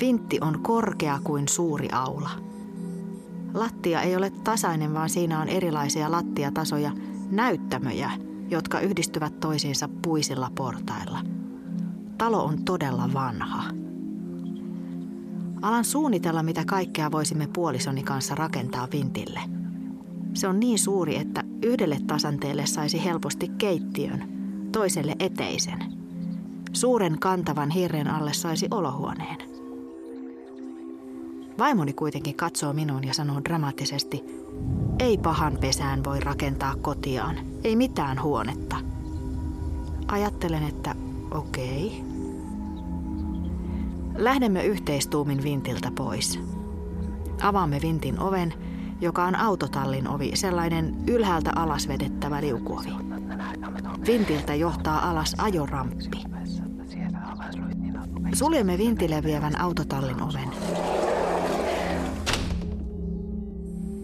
Vintti 0.00 0.38
on 0.40 0.60
korkea 0.62 1.18
kuin 1.24 1.48
suuri 1.48 1.88
aula. 1.92 2.30
Lattia 3.54 4.02
ei 4.02 4.16
ole 4.16 4.30
tasainen, 4.30 4.94
vaan 4.94 5.10
siinä 5.10 5.40
on 5.40 5.48
erilaisia 5.48 6.10
lattiatasoja, 6.10 6.92
näyttämöjä, 7.30 8.10
jotka 8.50 8.80
yhdistyvät 8.80 9.40
toisiinsa 9.40 9.88
puisilla 10.02 10.50
portailla. 10.56 11.18
Talo 12.18 12.44
on 12.44 12.64
todella 12.64 13.10
vanha. 13.12 13.64
Alan 15.62 15.84
suunnitella, 15.84 16.42
mitä 16.42 16.64
kaikkea 16.64 17.12
voisimme 17.12 17.46
puolisoni 17.46 18.02
kanssa 18.02 18.34
rakentaa 18.34 18.88
vintille. 18.92 19.40
Se 20.34 20.48
on 20.48 20.60
niin 20.60 20.78
suuri, 20.78 21.16
että 21.16 21.44
yhdelle 21.62 21.98
tasanteelle 22.06 22.66
saisi 22.66 23.04
helposti 23.04 23.48
keittiön, 23.58 24.28
toiselle 24.72 25.16
eteisen. 25.18 25.78
Suuren 26.72 27.18
kantavan 27.18 27.70
hirren 27.70 28.08
alle 28.08 28.32
saisi 28.32 28.68
olohuoneen. 28.70 29.51
Vaimoni 31.62 31.92
kuitenkin 31.92 32.34
katsoo 32.34 32.72
minuun 32.72 33.04
ja 33.04 33.14
sanoo 33.14 33.40
dramaattisesti, 33.44 34.24
ei 34.98 35.18
pahan 35.18 35.58
pesään 35.60 36.04
voi 36.04 36.20
rakentaa 36.20 36.74
kotiaan, 36.76 37.36
ei 37.64 37.76
mitään 37.76 38.22
huonetta. 38.22 38.76
Ajattelen, 40.08 40.62
että 40.62 40.94
okei. 41.30 42.04
Lähdemme 44.16 44.64
yhteistuumin 44.64 45.42
vintiltä 45.42 45.90
pois. 45.96 46.40
Avaamme 47.42 47.78
vintin 47.82 48.20
oven, 48.20 48.54
joka 49.00 49.24
on 49.24 49.36
autotallin 49.36 50.08
ovi, 50.08 50.30
sellainen 50.34 50.94
ylhäältä 51.06 51.52
alas 51.56 51.88
vedettävä 51.88 52.40
liukuovi. 52.40 52.92
Vintiltä 54.06 54.54
johtaa 54.54 55.10
alas 55.10 55.34
ajoramppi. 55.38 56.24
Suljemme 58.34 58.78
vintille 58.78 59.22
vievän 59.22 59.60
autotallin 59.60 60.22
oven. 60.22 60.48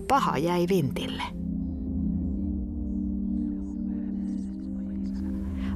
Paha 0.09 0.39
jäi 0.39 0.67
vintille. 0.69 1.23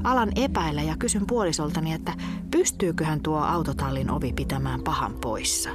Alan 0.05 0.33
epäillä 0.37 0.83
ja 0.83 0.97
kysyn 0.99 1.27
puolisoltani, 1.27 1.93
että 1.93 2.15
pystyyköhän 2.51 3.21
tuo 3.21 3.39
autotallin 3.39 4.11
ovi 4.11 4.33
pitämään 4.33 4.83
pahan 4.83 5.15
poissa. 5.21 5.71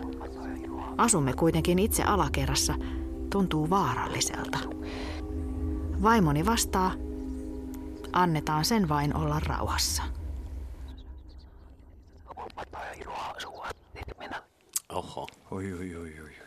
Asumme 0.98 1.34
kuitenkin 1.34 1.80
itse 1.80 2.04
alakerrassa. 2.04 2.76
Tuntuu 3.30 3.70
vaaralliselta. 3.70 4.60
Vaimoni 6.04 6.46
vastaa, 6.46 6.92
annetaan 8.14 8.66
sen 8.66 8.90
vain 8.90 9.16
olla 9.16 9.40
rauhassa. 9.40 10.04
Oho. 14.90 15.28
Oi, 15.52 15.74
oi, 15.74 15.96
oi, 15.96 16.20
oi. 16.24 16.47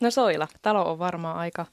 No 0.00 0.10
Soila, 0.10 0.48
talo 0.62 0.90
on 0.90 0.98
varmaan 0.98 1.36
aika, 1.36 1.66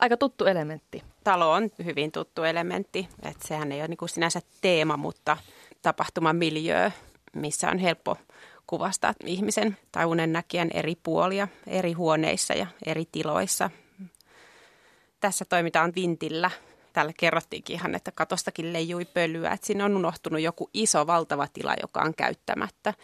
aika 0.00 0.16
tuttu 0.16 0.44
elementti. 0.44 1.02
Talo 1.24 1.52
on 1.52 1.70
hyvin 1.84 2.12
tuttu 2.12 2.42
elementti. 2.42 3.08
Että 3.22 3.48
sehän 3.48 3.72
ei 3.72 3.80
ole 3.80 3.88
niin 3.88 3.96
kuin 3.96 4.08
sinänsä 4.08 4.40
teema, 4.60 4.96
mutta 4.96 5.36
tapahtuman 5.82 6.36
miljö, 6.36 6.90
missä 7.34 7.70
on 7.70 7.78
helppo 7.78 8.16
kuvastaa 8.66 9.14
ihmisen 9.24 9.76
tai 9.92 10.04
unennäkijän 10.04 10.70
eri 10.74 10.94
puolia 11.02 11.48
eri 11.66 11.92
huoneissa 11.92 12.54
ja 12.54 12.66
eri 12.86 13.04
tiloissa. 13.12 13.70
Tässä 15.20 15.44
toimitaan 15.44 15.92
vintillä. 15.96 16.50
Täällä 16.96 17.12
kerrottiinkin 17.16 17.74
ihan, 17.74 17.94
että 17.94 18.12
katostakin 18.12 18.72
leijui 18.72 19.04
pölyä, 19.04 19.52
että 19.52 19.66
siinä 19.66 19.84
on 19.84 19.96
unohtunut 19.96 20.40
joku 20.40 20.70
iso 20.74 21.06
valtava 21.06 21.46
tila, 21.52 21.74
joka 21.82 22.00
on 22.00 22.14
käyttämättä. 22.14 22.94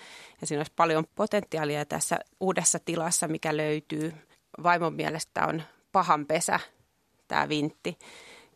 Ja 0.40 0.46
siinä 0.46 0.60
olisi 0.60 0.72
paljon 0.76 1.04
potentiaalia 1.14 1.84
tässä 1.84 2.18
uudessa 2.40 2.78
tilassa, 2.84 3.28
mikä 3.28 3.56
löytyy. 3.56 4.14
Vaimon 4.62 4.94
mielestä 4.94 5.46
on 5.46 5.62
pahan 5.92 6.26
pesä 6.26 6.60
tämä 7.28 7.48
vintti. 7.48 7.98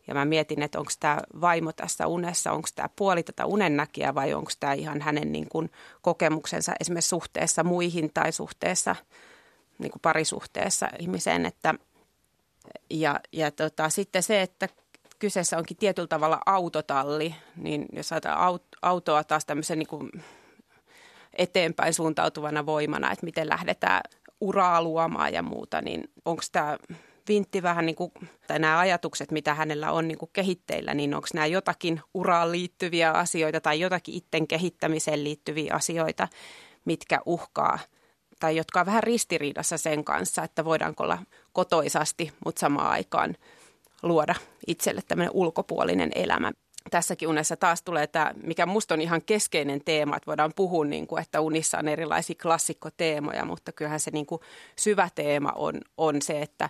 Ja 0.07 0.13
mä 0.13 0.25
mietin, 0.25 0.61
että 0.61 0.79
onko 0.79 0.91
tämä 0.99 1.19
vaimo 1.41 1.71
tässä 1.71 2.07
unessa, 2.07 2.51
onko 2.51 2.67
tämä 2.75 2.89
puoli 2.95 3.23
tätä 3.23 3.45
unennäkijää 3.45 4.15
vai 4.15 4.33
onko 4.33 4.51
tämä 4.59 4.73
ihan 4.73 5.01
hänen 5.01 5.31
niin 5.31 5.49
kuin 5.49 5.71
kokemuksensa 6.01 6.73
esimerkiksi 6.79 7.09
suhteessa 7.09 7.63
muihin 7.63 8.11
tai 8.13 8.31
suhteessa, 8.31 8.95
niin 9.79 9.91
kuin 9.91 10.01
parisuhteessa 10.01 10.89
ihmiseen. 10.99 11.45
Että, 11.45 11.73
ja 12.89 13.19
ja 13.31 13.51
tota, 13.51 13.89
sitten 13.89 14.23
se, 14.23 14.41
että 14.41 14.69
kyseessä 15.19 15.57
onkin 15.57 15.77
tietyllä 15.77 16.07
tavalla 16.07 16.39
autotalli, 16.45 17.35
niin 17.55 17.85
jos 17.93 18.11
ajatellaan 18.11 18.55
aut- 18.55 18.77
autoa 18.81 19.23
taas 19.23 19.45
tämmöisen 19.45 19.79
niin 19.79 19.87
kuin 19.87 20.09
eteenpäin 21.33 21.93
suuntautuvana 21.93 22.65
voimana, 22.65 23.11
että 23.11 23.25
miten 23.25 23.49
lähdetään 23.49 24.01
uraa 24.41 24.81
luomaan 24.81 25.33
ja 25.33 25.41
muuta, 25.41 25.81
niin 25.81 26.03
onko 26.25 26.43
tämä 26.51 26.77
vintti 27.27 27.63
vähän 27.63 27.85
niin 27.85 27.95
kuin, 27.95 28.11
tai 28.47 28.59
nämä 28.59 28.79
ajatukset, 28.79 29.31
mitä 29.31 29.53
hänellä 29.53 29.91
on 29.91 30.07
niin 30.07 30.17
kuin 30.17 30.29
kehitteillä, 30.33 30.93
niin 30.93 31.15
onko 31.15 31.27
nämä 31.33 31.45
jotakin 31.45 32.01
uraan 32.13 32.51
liittyviä 32.51 33.11
asioita 33.11 33.61
tai 33.61 33.79
jotakin 33.79 34.15
itten 34.15 34.47
kehittämiseen 34.47 35.23
liittyviä 35.23 35.73
asioita, 35.73 36.27
mitkä 36.85 37.19
uhkaa 37.25 37.79
tai 38.39 38.55
jotka 38.55 38.79
on 38.79 38.85
vähän 38.85 39.03
ristiriidassa 39.03 39.77
sen 39.77 40.03
kanssa, 40.03 40.43
että 40.43 40.65
voidaanko 40.65 41.03
olla 41.03 41.17
kotoisasti, 41.53 42.31
mutta 42.45 42.59
samaan 42.59 42.89
aikaan 42.89 43.35
luoda 44.03 44.35
itselle 44.67 45.01
tämmöinen 45.07 45.33
ulkopuolinen 45.33 46.11
elämä. 46.15 46.51
Tässäkin 46.91 47.27
unessa 47.27 47.57
taas 47.57 47.81
tulee 47.81 48.07
tämä, 48.07 48.33
mikä 48.43 48.65
musta 48.65 48.93
on 48.93 49.01
ihan 49.01 49.21
keskeinen 49.21 49.81
teema, 49.85 50.15
että 50.15 50.27
voidaan 50.27 50.53
puhua, 50.55 50.85
niin 50.85 51.07
kuin, 51.07 51.21
että 51.21 51.41
unissa 51.41 51.77
on 51.77 51.87
erilaisia 51.87 52.35
klassikkoteemoja, 52.41 53.45
mutta 53.45 53.71
kyllähän 53.71 53.99
se 53.99 54.11
niin 54.11 54.25
kuin 54.25 54.41
syvä 54.75 55.09
teema 55.15 55.51
on, 55.55 55.81
on 55.97 56.21
se, 56.21 56.41
että 56.41 56.69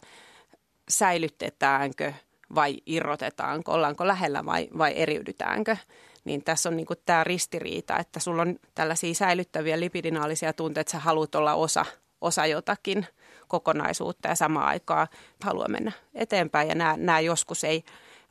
säilytetäänkö 0.89 2.13
vai 2.55 2.77
irrotetaanko, 2.85 3.71
ollaanko 3.71 4.07
lähellä 4.07 4.45
vai, 4.45 4.67
vai 4.77 4.93
eriydytäänkö. 4.95 5.77
Niin 6.23 6.43
tässä 6.43 6.69
on 6.69 6.77
niin 6.77 6.87
kuin 6.87 6.99
tämä 7.05 7.23
ristiriita, 7.23 7.97
että 7.97 8.19
sulla 8.19 8.41
on 8.41 8.55
tällaisia 8.75 9.13
säilyttäviä 9.13 9.79
lipidinaalisia 9.79 10.53
tunteita, 10.53 10.81
että 10.81 10.91
sä 10.91 10.99
haluat 10.99 11.35
olla 11.35 11.53
osa, 11.53 11.85
osa 12.21 12.45
jotakin 12.45 13.07
kokonaisuutta 13.47 14.27
ja 14.27 14.35
samaan 14.35 14.67
aikaan 14.67 15.07
haluaa 15.43 15.67
mennä 15.67 15.91
eteenpäin. 16.13 16.69
Ja 16.69 16.75
nämä, 16.75 16.97
nämä 16.97 17.19
joskus 17.19 17.63
ei 17.63 17.83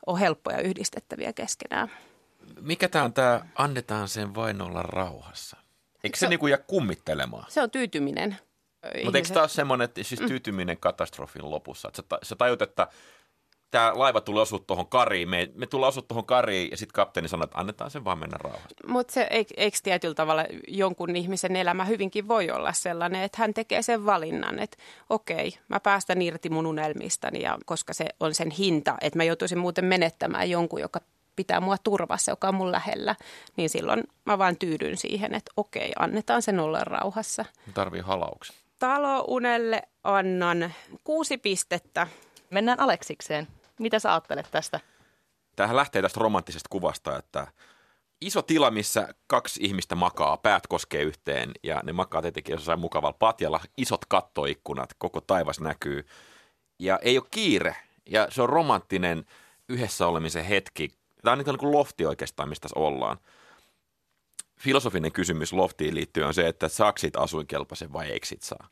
ole 0.05 0.19
helppoja 0.19 0.61
yhdistettäviä 0.61 1.33
keskenään. 1.33 1.91
Mikä 2.61 2.89
tämä 2.89 3.05
on 3.05 3.13
tämä, 3.13 3.45
annetaan 3.55 4.07
sen 4.07 4.35
vain 4.35 4.61
olla 4.61 4.81
rauhassa? 4.81 5.57
Eikö 6.03 6.17
se, 6.17 6.19
se 6.19 6.29
niinku 6.29 6.47
jää 6.47 6.57
kummittelemaan? 6.57 7.45
Se 7.47 7.61
on 7.61 7.71
tyytyminen. 7.71 8.37
Mutta 9.03 9.17
eikö 9.17 9.29
tämä 9.29 9.41
ole 9.41 9.49
semmoinen, 9.49 9.85
että 9.85 10.03
siis 10.03 10.21
mm. 10.21 10.27
tyytyminen 10.27 10.77
katastrofin 10.77 11.51
lopussa? 11.51 11.87
Että 11.87 12.17
sä 12.23 12.35
tajut, 12.35 12.61
että 12.61 12.87
tämä 13.71 13.91
laiva 13.95 14.21
tulee 14.21 14.41
osua 14.41 14.59
tuohon 14.59 14.87
kariin, 14.87 15.29
me, 15.29 15.49
me 15.55 15.67
tullaan 15.67 15.89
osua 15.89 16.03
tuohon 16.07 16.25
kariin 16.25 16.71
ja 16.71 16.77
sitten 16.77 16.93
kapteeni 16.93 17.27
sanoo, 17.27 17.43
että 17.43 17.57
annetaan 17.57 17.91
sen 17.91 18.05
vaan 18.05 18.19
mennä 18.19 18.37
rauhassa. 18.37 18.87
Mutta 18.87 19.13
se, 19.13 19.27
eikö, 19.29 19.77
tietyllä 19.83 20.15
tavalla 20.15 20.45
jonkun 20.67 21.15
ihmisen 21.15 21.55
elämä 21.55 21.85
hyvinkin 21.85 22.27
voi 22.27 22.51
olla 22.51 22.73
sellainen, 22.73 23.23
että 23.23 23.37
hän 23.41 23.53
tekee 23.53 23.81
sen 23.81 24.05
valinnan, 24.05 24.59
että 24.59 24.77
okei, 25.09 25.57
mä 25.67 25.79
päästän 25.79 26.21
irti 26.21 26.49
mun 26.49 26.65
unelmistani, 26.65 27.41
ja 27.41 27.57
koska 27.65 27.93
se 27.93 28.05
on 28.19 28.33
sen 28.33 28.51
hinta, 28.51 28.97
että 29.01 29.19
mä 29.19 29.23
joutuisin 29.23 29.57
muuten 29.57 29.85
menettämään 29.85 30.49
jonkun, 30.49 30.81
joka 30.81 30.99
pitää 31.35 31.59
mua 31.59 31.77
turvassa, 31.77 32.31
joka 32.31 32.47
on 32.47 32.55
mun 32.55 32.71
lähellä, 32.71 33.15
niin 33.57 33.69
silloin 33.69 34.03
mä 34.25 34.37
vaan 34.37 34.57
tyydyn 34.57 34.97
siihen, 34.97 35.35
että 35.35 35.51
okei, 35.57 35.91
annetaan 35.99 36.41
sen 36.41 36.59
olla 36.59 36.79
rauhassa. 36.79 37.45
Tarvii 37.73 38.01
halauksen. 38.01 38.55
Talounelle 38.79 39.81
annan 40.03 40.73
kuusi 41.03 41.37
pistettä. 41.37 42.07
Mennään 42.49 42.79
Aleksikseen. 42.79 43.47
Mitä 43.79 43.99
sä 43.99 44.11
ajattelet 44.11 44.51
tästä? 44.51 44.79
Tämähän 45.55 45.75
lähtee 45.75 46.01
tästä 46.01 46.19
romanttisesta 46.19 46.67
kuvasta, 46.69 47.17
että 47.17 47.47
iso 48.21 48.41
tila, 48.41 48.71
missä 48.71 49.13
kaksi 49.27 49.59
ihmistä 49.63 49.95
makaa, 49.95 50.37
päät 50.37 50.67
koskee 50.67 51.01
yhteen 51.01 51.51
ja 51.63 51.81
ne 51.83 51.93
makaa 51.93 52.21
tietenkin 52.21 52.53
jossain 52.53 52.79
mukavalla 52.79 53.17
patjalla, 53.19 53.59
isot 53.77 54.05
kattoikkunat, 54.05 54.93
koko 54.97 55.21
taivas 55.21 55.59
näkyy 55.59 56.05
ja 56.79 56.99
ei 57.01 57.17
ole 57.17 57.27
kiire 57.31 57.75
ja 58.09 58.27
se 58.29 58.41
on 58.41 58.49
romanttinen 58.49 59.25
yhdessä 59.69 60.07
olemisen 60.07 60.45
hetki. 60.45 60.89
Tämä 61.21 61.31
on 61.31 61.37
niin 61.37 61.57
kuin 61.57 61.71
lofti 61.71 62.05
oikeastaan, 62.05 62.49
mistä 62.49 62.61
tässä 62.61 62.79
ollaan. 62.79 63.17
Filosofinen 64.59 65.11
kysymys 65.11 65.53
loftiin 65.53 65.95
liittyen 65.95 66.27
on 66.27 66.33
se, 66.33 66.47
että 66.47 66.67
saako 66.67 66.97
siitä 66.97 67.19
asuinkelpoisen 67.19 67.93
vai 67.93 68.09
eikö 68.09 68.27
saa. 68.41 68.67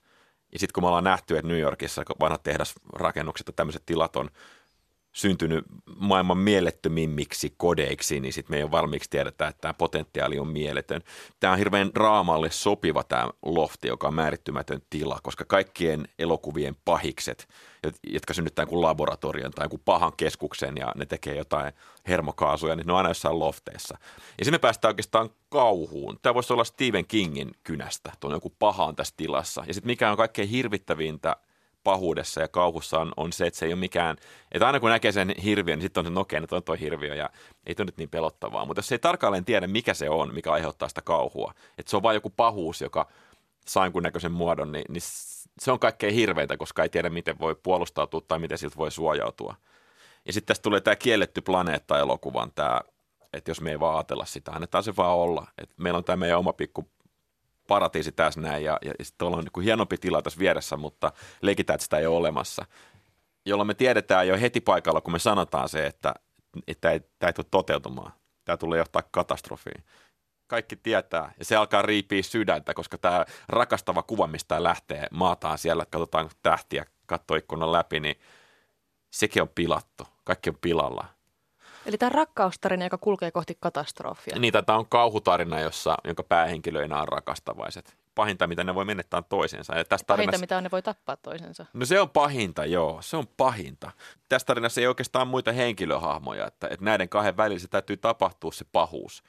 Ja 0.54 0.60
sitten 0.60 0.74
kun 0.74 0.84
me 0.84 0.88
ollaan 0.88 1.04
nähty, 1.04 1.38
että 1.38 1.48
New 1.48 1.60
Yorkissa 1.60 2.04
vanhat 2.20 2.44
tehdasrakennukset 2.44 3.48
ja 3.48 3.54
tämmöiset 3.54 3.86
tilat 3.86 4.16
on 4.16 4.30
syntynyt 5.16 5.66
maailman 6.00 6.38
mielettömimmiksi 6.38 7.54
kodeiksi, 7.58 8.20
niin 8.20 8.34
sitten 8.34 8.54
me 8.54 8.58
ei 8.58 8.64
ole 8.64 8.72
valmiiksi 8.72 9.10
tiedetä, 9.10 9.48
että 9.48 9.62
tämä 9.62 9.74
potentiaali 9.74 10.40
on 10.40 10.48
mieletön. 10.48 11.02
Tämä 11.40 11.54
on 11.54 11.60
hirveän 11.60 11.92
draamalle 11.96 12.52
sopiva 12.52 13.04
tämä 13.04 13.30
lofti, 13.46 13.88
joka 13.88 14.08
on 14.08 14.14
määrittymätön 14.14 14.82
tila, 14.90 15.20
koska 15.24 15.46
kaikkien 15.46 16.08
elokuvien 16.20 16.76
pahikset, 16.86 17.48
jotka 18.04 18.34
synnyttää 18.34 18.66
kuin 18.66 18.82
laboratorion 18.82 19.52
tai 19.52 19.68
kuin 19.68 19.82
pahan 19.86 20.14
keskuksen 20.18 20.78
ja 20.78 20.92
ne 20.96 21.06
tekee 21.06 21.36
jotain 21.36 21.74
hermokaasuja, 22.08 22.76
niin 22.76 22.88
ne 22.88 22.94
on 22.94 22.98
aina 22.98 23.10
jossain 23.10 23.40
lofteessa. 23.40 23.98
Ja 24.40 24.46
sinne 24.46 24.58
päästään 24.58 24.90
oikeastaan 24.90 25.30
kauhuun. 25.50 26.20
Tämä 26.22 26.34
voisi 26.34 26.54
olla 26.54 26.64
Stephen 26.64 27.08
Kingin 27.08 27.52
kynästä, 27.64 28.12
tuon 28.20 28.34
joku 28.34 28.54
paha 28.60 28.86
on 28.86 28.96
tässä 28.96 29.14
tilassa. 29.18 29.64
Ja 29.68 29.74
sitten 29.74 29.90
mikä 29.90 30.12
on 30.12 30.18
kaikkein 30.18 30.50
hirvittävintä 30.50 31.36
pahuudessa 31.86 32.42
ja 32.42 32.48
kauhussa 32.48 33.00
on, 33.00 33.12
on 33.18 33.34
se, 33.34 33.48
että 33.48 33.60
se 33.60 33.66
ei 33.66 33.74
ole 33.74 33.80
mikään, 33.80 34.18
että 34.52 34.66
aina 34.66 34.80
kun 34.80 34.90
näkee 34.90 35.12
sen 35.12 35.36
hirviön, 35.44 35.80
niin 35.80 35.86
sitten 35.86 36.08
on 36.08 36.14
se, 36.14 36.20
okei, 36.20 36.40
okay, 36.40 36.58
on 36.58 36.64
tuo 36.64 36.76
hirviö 36.76 37.16
ja 37.16 37.30
ei 37.66 37.76
tuo 37.76 37.86
nyt 37.86 37.98
niin 37.98 38.10
pelottavaa. 38.10 38.66
Mutta 38.66 38.80
jos 38.80 38.92
ei 38.92 39.00
tarkalleen 39.00 39.46
tiedä, 39.46 39.68
mikä 39.68 39.94
se 39.94 40.10
on, 40.10 40.34
mikä 40.34 40.52
aiheuttaa 40.52 40.90
sitä 40.90 41.02
kauhua, 41.02 41.54
että 41.78 41.90
se 41.90 41.98
on 41.98 42.04
vain 42.04 42.16
joku 42.16 42.30
pahuus, 42.30 42.82
joka 42.82 43.08
saa 43.68 43.86
jonkun 43.86 44.04
näköisen 44.04 44.32
muodon, 44.32 44.72
niin, 44.72 44.86
niin 44.90 45.02
se 45.60 45.72
on 45.72 45.80
kaikkein 45.80 46.14
hirveintä, 46.14 46.58
koska 46.58 46.84
ei 46.84 46.90
tiedä, 46.90 47.10
miten 47.10 47.40
voi 47.40 47.56
puolustautua 47.64 48.22
tai 48.28 48.40
miten 48.40 48.58
siltä 48.58 48.78
voi 48.78 48.92
suojautua. 48.92 49.56
Ja 50.26 50.34
sitten 50.34 50.48
tästä 50.48 50.64
tulee 50.64 50.82
tämä 50.82 50.96
kielletty 50.96 51.42
planeetta-elokuvan, 51.42 52.52
tämä, 52.56 52.82
että 53.34 53.52
jos 53.52 53.62
me 53.62 53.72
ei 53.72 53.80
vaan 53.80 53.96
ajatella 53.96 54.26
sitä, 54.26 54.52
annetaan 54.52 54.84
se 54.84 54.96
vaan 54.98 55.16
olla. 55.16 55.48
Että 55.58 55.76
meillä 55.78 55.98
on 55.98 56.04
tämä 56.04 56.18
meidän 56.18 56.40
oma 56.40 56.54
pikku 56.54 56.90
paratiisi 57.68 58.12
tässä 58.12 58.42
näin 58.42 58.64
ja, 58.64 58.80
ja 58.86 58.92
sitten 58.92 59.18
tuolla 59.18 59.38
on 59.38 59.44
niin 59.44 59.64
hienompi 59.64 59.98
tila 59.98 60.22
tässä 60.22 60.40
vieressä, 60.40 60.78
mutta 60.78 61.12
leikitään, 61.42 61.76
että 61.76 61.84
sitä 61.84 61.98
ei 61.98 62.06
ole 62.06 62.18
olemassa. 62.18 62.66
Jolloin 63.46 63.68
me 63.68 63.74
tiedetään 63.74 64.28
jo 64.28 64.38
heti 64.40 64.62
paikalla, 64.62 65.02
kun 65.02 65.14
me 65.14 65.20
sanotaan 65.20 65.70
se, 65.70 65.86
että, 65.86 66.14
että 66.68 66.82
tämä 66.82 66.92
ei, 66.92 67.00
ei 67.28 67.34
tule 67.34 67.46
toteutumaan. 67.52 68.14
Tämä 68.46 68.58
tulee 68.58 68.78
johtaa 68.78 69.04
katastrofiin. 69.12 69.84
Kaikki 70.48 70.76
tietää 70.76 71.34
ja 71.40 71.46
se 71.46 71.56
alkaa 71.56 71.82
riipiä 71.82 72.24
sydäntä, 72.24 72.74
koska 72.74 72.98
tämä 72.98 73.26
rakastava 73.50 74.04
kuva, 74.04 74.28
mistä 74.28 74.64
lähtee, 74.64 75.08
maataan 75.12 75.58
siellä, 75.58 75.86
katsotaan 75.86 76.30
tähtiä 76.44 76.86
kattoikkunan 77.06 77.72
läpi, 77.72 78.00
niin 78.00 78.20
sekin 79.12 79.42
on 79.42 79.50
pilattu. 79.50 80.08
Kaikki 80.24 80.50
on 80.50 80.58
pilalla. 80.62 81.15
Eli 81.86 81.98
tämä 81.98 82.10
rakkaustarina, 82.10 82.86
joka 82.86 82.98
kulkee 82.98 83.32
kohti 83.32 83.58
katastrofia. 83.60 84.40
Niin, 84.40 84.54
tämä 84.66 84.78
on 84.78 84.86
kauhutarina, 84.86 85.60
jossa, 85.60 85.98
jonka 86.04 86.24
päähenkilöinä 86.24 87.02
on 87.02 87.08
rakastavaiset. 87.08 87.98
Pahinta, 88.16 88.48
mitä 88.48 88.64
ne 88.64 88.76
voi 88.76 88.86
menettää 88.86 89.22
toisensa. 89.22 89.78
Ja 89.78 89.86
tästä 89.86 90.06
pahinta, 90.08 90.38
mitä 90.38 90.62
ne 90.62 90.72
voi 90.72 90.82
tappaa 90.82 91.18
toisensa. 91.18 91.66
No 91.74 91.86
se 91.86 92.00
on 92.02 92.10
pahinta, 92.10 92.66
joo. 92.66 93.02
Se 93.02 93.18
on 93.18 93.28
pahinta. 93.38 93.92
Tässä 94.30 94.46
tarinassa 94.46 94.82
ei 94.82 94.88
oikeastaan 94.88 95.28
muita 95.28 95.52
henkilöhahmoja, 95.52 96.48
että, 96.48 96.68
että 96.68 96.86
näiden 96.86 97.10
kahden 97.10 97.38
välillä 97.38 97.60
se 97.60 97.68
täytyy 97.68 97.98
tapahtua 97.98 98.52
se 98.52 98.66
pahuus. 98.72 99.24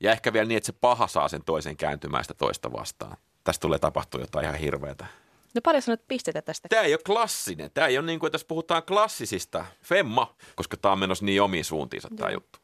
Ja 0.00 0.12
ehkä 0.12 0.32
vielä 0.32 0.48
niin, 0.48 0.56
että 0.56 0.66
se 0.66 0.72
paha 0.80 1.06
saa 1.06 1.28
sen 1.28 1.44
toisen 1.44 1.76
kääntymään 1.76 2.24
sitä 2.24 2.34
toista 2.34 2.72
vastaan. 2.72 3.16
Tästä 3.44 3.62
tulee 3.62 3.78
tapahtua 3.78 4.20
jotain 4.20 4.44
ihan 4.44 4.58
hirveätä. 4.58 5.06
No 5.54 5.60
paljon 5.64 5.82
sanot 5.82 6.08
pistetä 6.08 6.42
tästä? 6.42 6.68
Tämä 6.68 6.82
ei 6.82 6.94
ole 6.94 7.00
klassinen. 7.06 7.70
Tämä 7.74 7.86
ei 7.86 7.98
ole 7.98 8.06
niin 8.06 8.20
kuin, 8.20 8.28
että 8.28 8.34
jos 8.34 8.44
puhutaan 8.44 8.82
klassisista. 8.82 9.64
Femma, 9.82 10.34
koska 10.54 10.76
tämä 10.76 10.92
on 10.92 10.98
menossa 10.98 11.24
niin 11.24 11.42
omiin 11.42 11.64
suuntiinsa 11.64 12.08
tämä 12.16 12.30
juttu. 12.30 12.58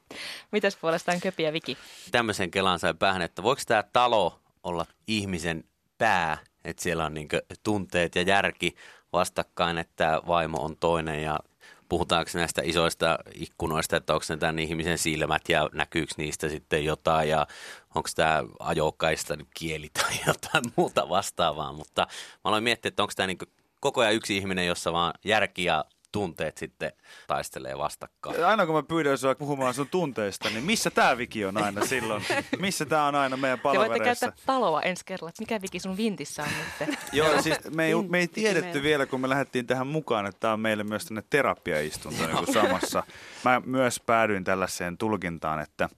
Mitäs 0.52 0.76
puolestaan 0.76 1.20
Köpi 1.20 1.42
ja 1.42 1.52
Viki? 1.52 1.78
Tämmöisen 2.10 2.50
kelan 2.50 2.78
sai 2.78 2.94
päähän, 2.94 3.22
että 3.22 3.42
voiko 3.42 3.62
tämä 3.66 3.82
talo 3.82 4.40
olla 4.62 4.86
ihmisen 5.06 5.64
pää, 5.98 6.38
että 6.64 6.82
siellä 6.82 7.04
on 7.04 7.14
niin 7.14 7.28
tunteet 7.62 8.14
ja 8.14 8.22
järki 8.22 8.74
vastakkain, 9.12 9.78
että 9.78 10.22
vaimo 10.26 10.58
on 10.58 10.76
toinen 10.76 11.22
ja 11.22 11.40
puhutaanko 11.88 12.30
näistä 12.34 12.62
isoista 12.64 13.18
ikkunoista, 13.34 13.96
että 13.96 14.14
onko 14.14 14.24
ne 14.28 14.36
tämän 14.36 14.58
ihmisen 14.58 14.98
silmät 14.98 15.48
ja 15.48 15.70
näkyykö 15.72 16.14
niistä 16.16 16.48
sitten 16.48 16.84
jotain 16.84 17.28
ja 17.28 17.46
onko 17.94 18.08
tämä 18.16 18.44
ajokaista 18.58 19.34
kieli 19.54 19.88
tai 19.88 20.12
jotain 20.26 20.64
muuta 20.76 21.08
vastaavaa, 21.08 21.72
mutta 21.72 22.02
mä 22.02 22.40
aloin 22.44 22.64
miettiä, 22.64 22.88
että 22.88 23.02
onko 23.02 23.12
tämä 23.16 23.26
niin 23.26 23.38
koko 23.80 24.00
ajan 24.00 24.14
yksi 24.14 24.36
ihminen, 24.36 24.66
jossa 24.66 24.92
vaan 24.92 25.14
järki 25.24 25.64
ja 25.64 25.84
tunteet 26.16 26.58
sitten 26.58 26.92
taistelee 27.26 27.78
vastakkain. 27.78 28.44
Aina 28.44 28.66
kun 28.66 28.74
mä 28.74 28.82
pyydän 28.82 29.18
sua 29.18 29.34
puhumaan 29.34 29.74
sun 29.74 29.88
tunteista, 29.88 30.48
niin 30.48 30.64
missä 30.64 30.90
tämä 30.90 31.18
Viki 31.18 31.44
on 31.44 31.62
aina 31.62 31.86
silloin? 31.86 32.24
Missä 32.58 32.86
tämä 32.86 33.06
on 33.06 33.14
aina 33.14 33.36
meidän 33.36 33.60
palavereissa? 33.60 33.94
Te 33.94 33.98
voitte 33.98 34.20
käyttää 34.20 34.46
taloa 34.46 34.82
ensi 34.82 35.04
kerralla, 35.04 35.28
että 35.28 35.42
mikä 35.42 35.62
Viki 35.62 35.78
sun 35.78 35.96
vintissä 35.96 36.42
on 36.42 36.48
nyt. 36.88 36.98
Joo, 37.12 37.42
siis 37.42 37.58
me 37.74 37.86
ei, 37.86 37.94
me 38.08 38.18
ei 38.18 38.28
tiedetty 38.28 38.82
vielä, 38.82 39.06
kun 39.06 39.20
me 39.20 39.28
lähdettiin 39.28 39.66
tähän 39.66 39.86
mukaan, 39.86 40.26
että 40.26 40.40
tämä 40.40 40.52
on 40.52 40.60
meille 40.60 40.84
myös 40.84 41.04
tänne 41.04 41.22
terapiaistunto 41.30 42.26
niin 42.26 42.54
samassa. 42.54 43.02
Mä 43.44 43.62
myös 43.64 44.00
päädyin 44.00 44.44
tällaiseen 44.44 44.98
tulkintaan, 44.98 45.60
että 45.60 45.88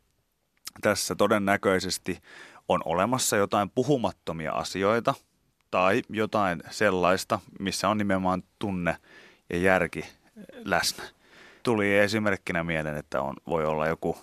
tässä 0.80 1.14
todennäköisesti 1.14 2.18
on 2.68 2.82
olemassa 2.84 3.36
jotain 3.36 3.70
puhumattomia 3.70 4.52
asioita 4.52 5.14
tai 5.70 6.02
jotain 6.08 6.62
sellaista, 6.70 7.38
missä 7.60 7.88
on 7.88 7.98
nimenomaan 7.98 8.42
tunne 8.58 8.96
ja 9.50 9.58
järki 9.58 10.04
läsnä. 10.64 11.04
Tuli 11.62 11.98
esimerkkinä 11.98 12.64
mieleen, 12.64 12.96
että 12.96 13.22
on, 13.22 13.34
voi 13.46 13.64
olla 13.66 13.86
joku 13.86 14.18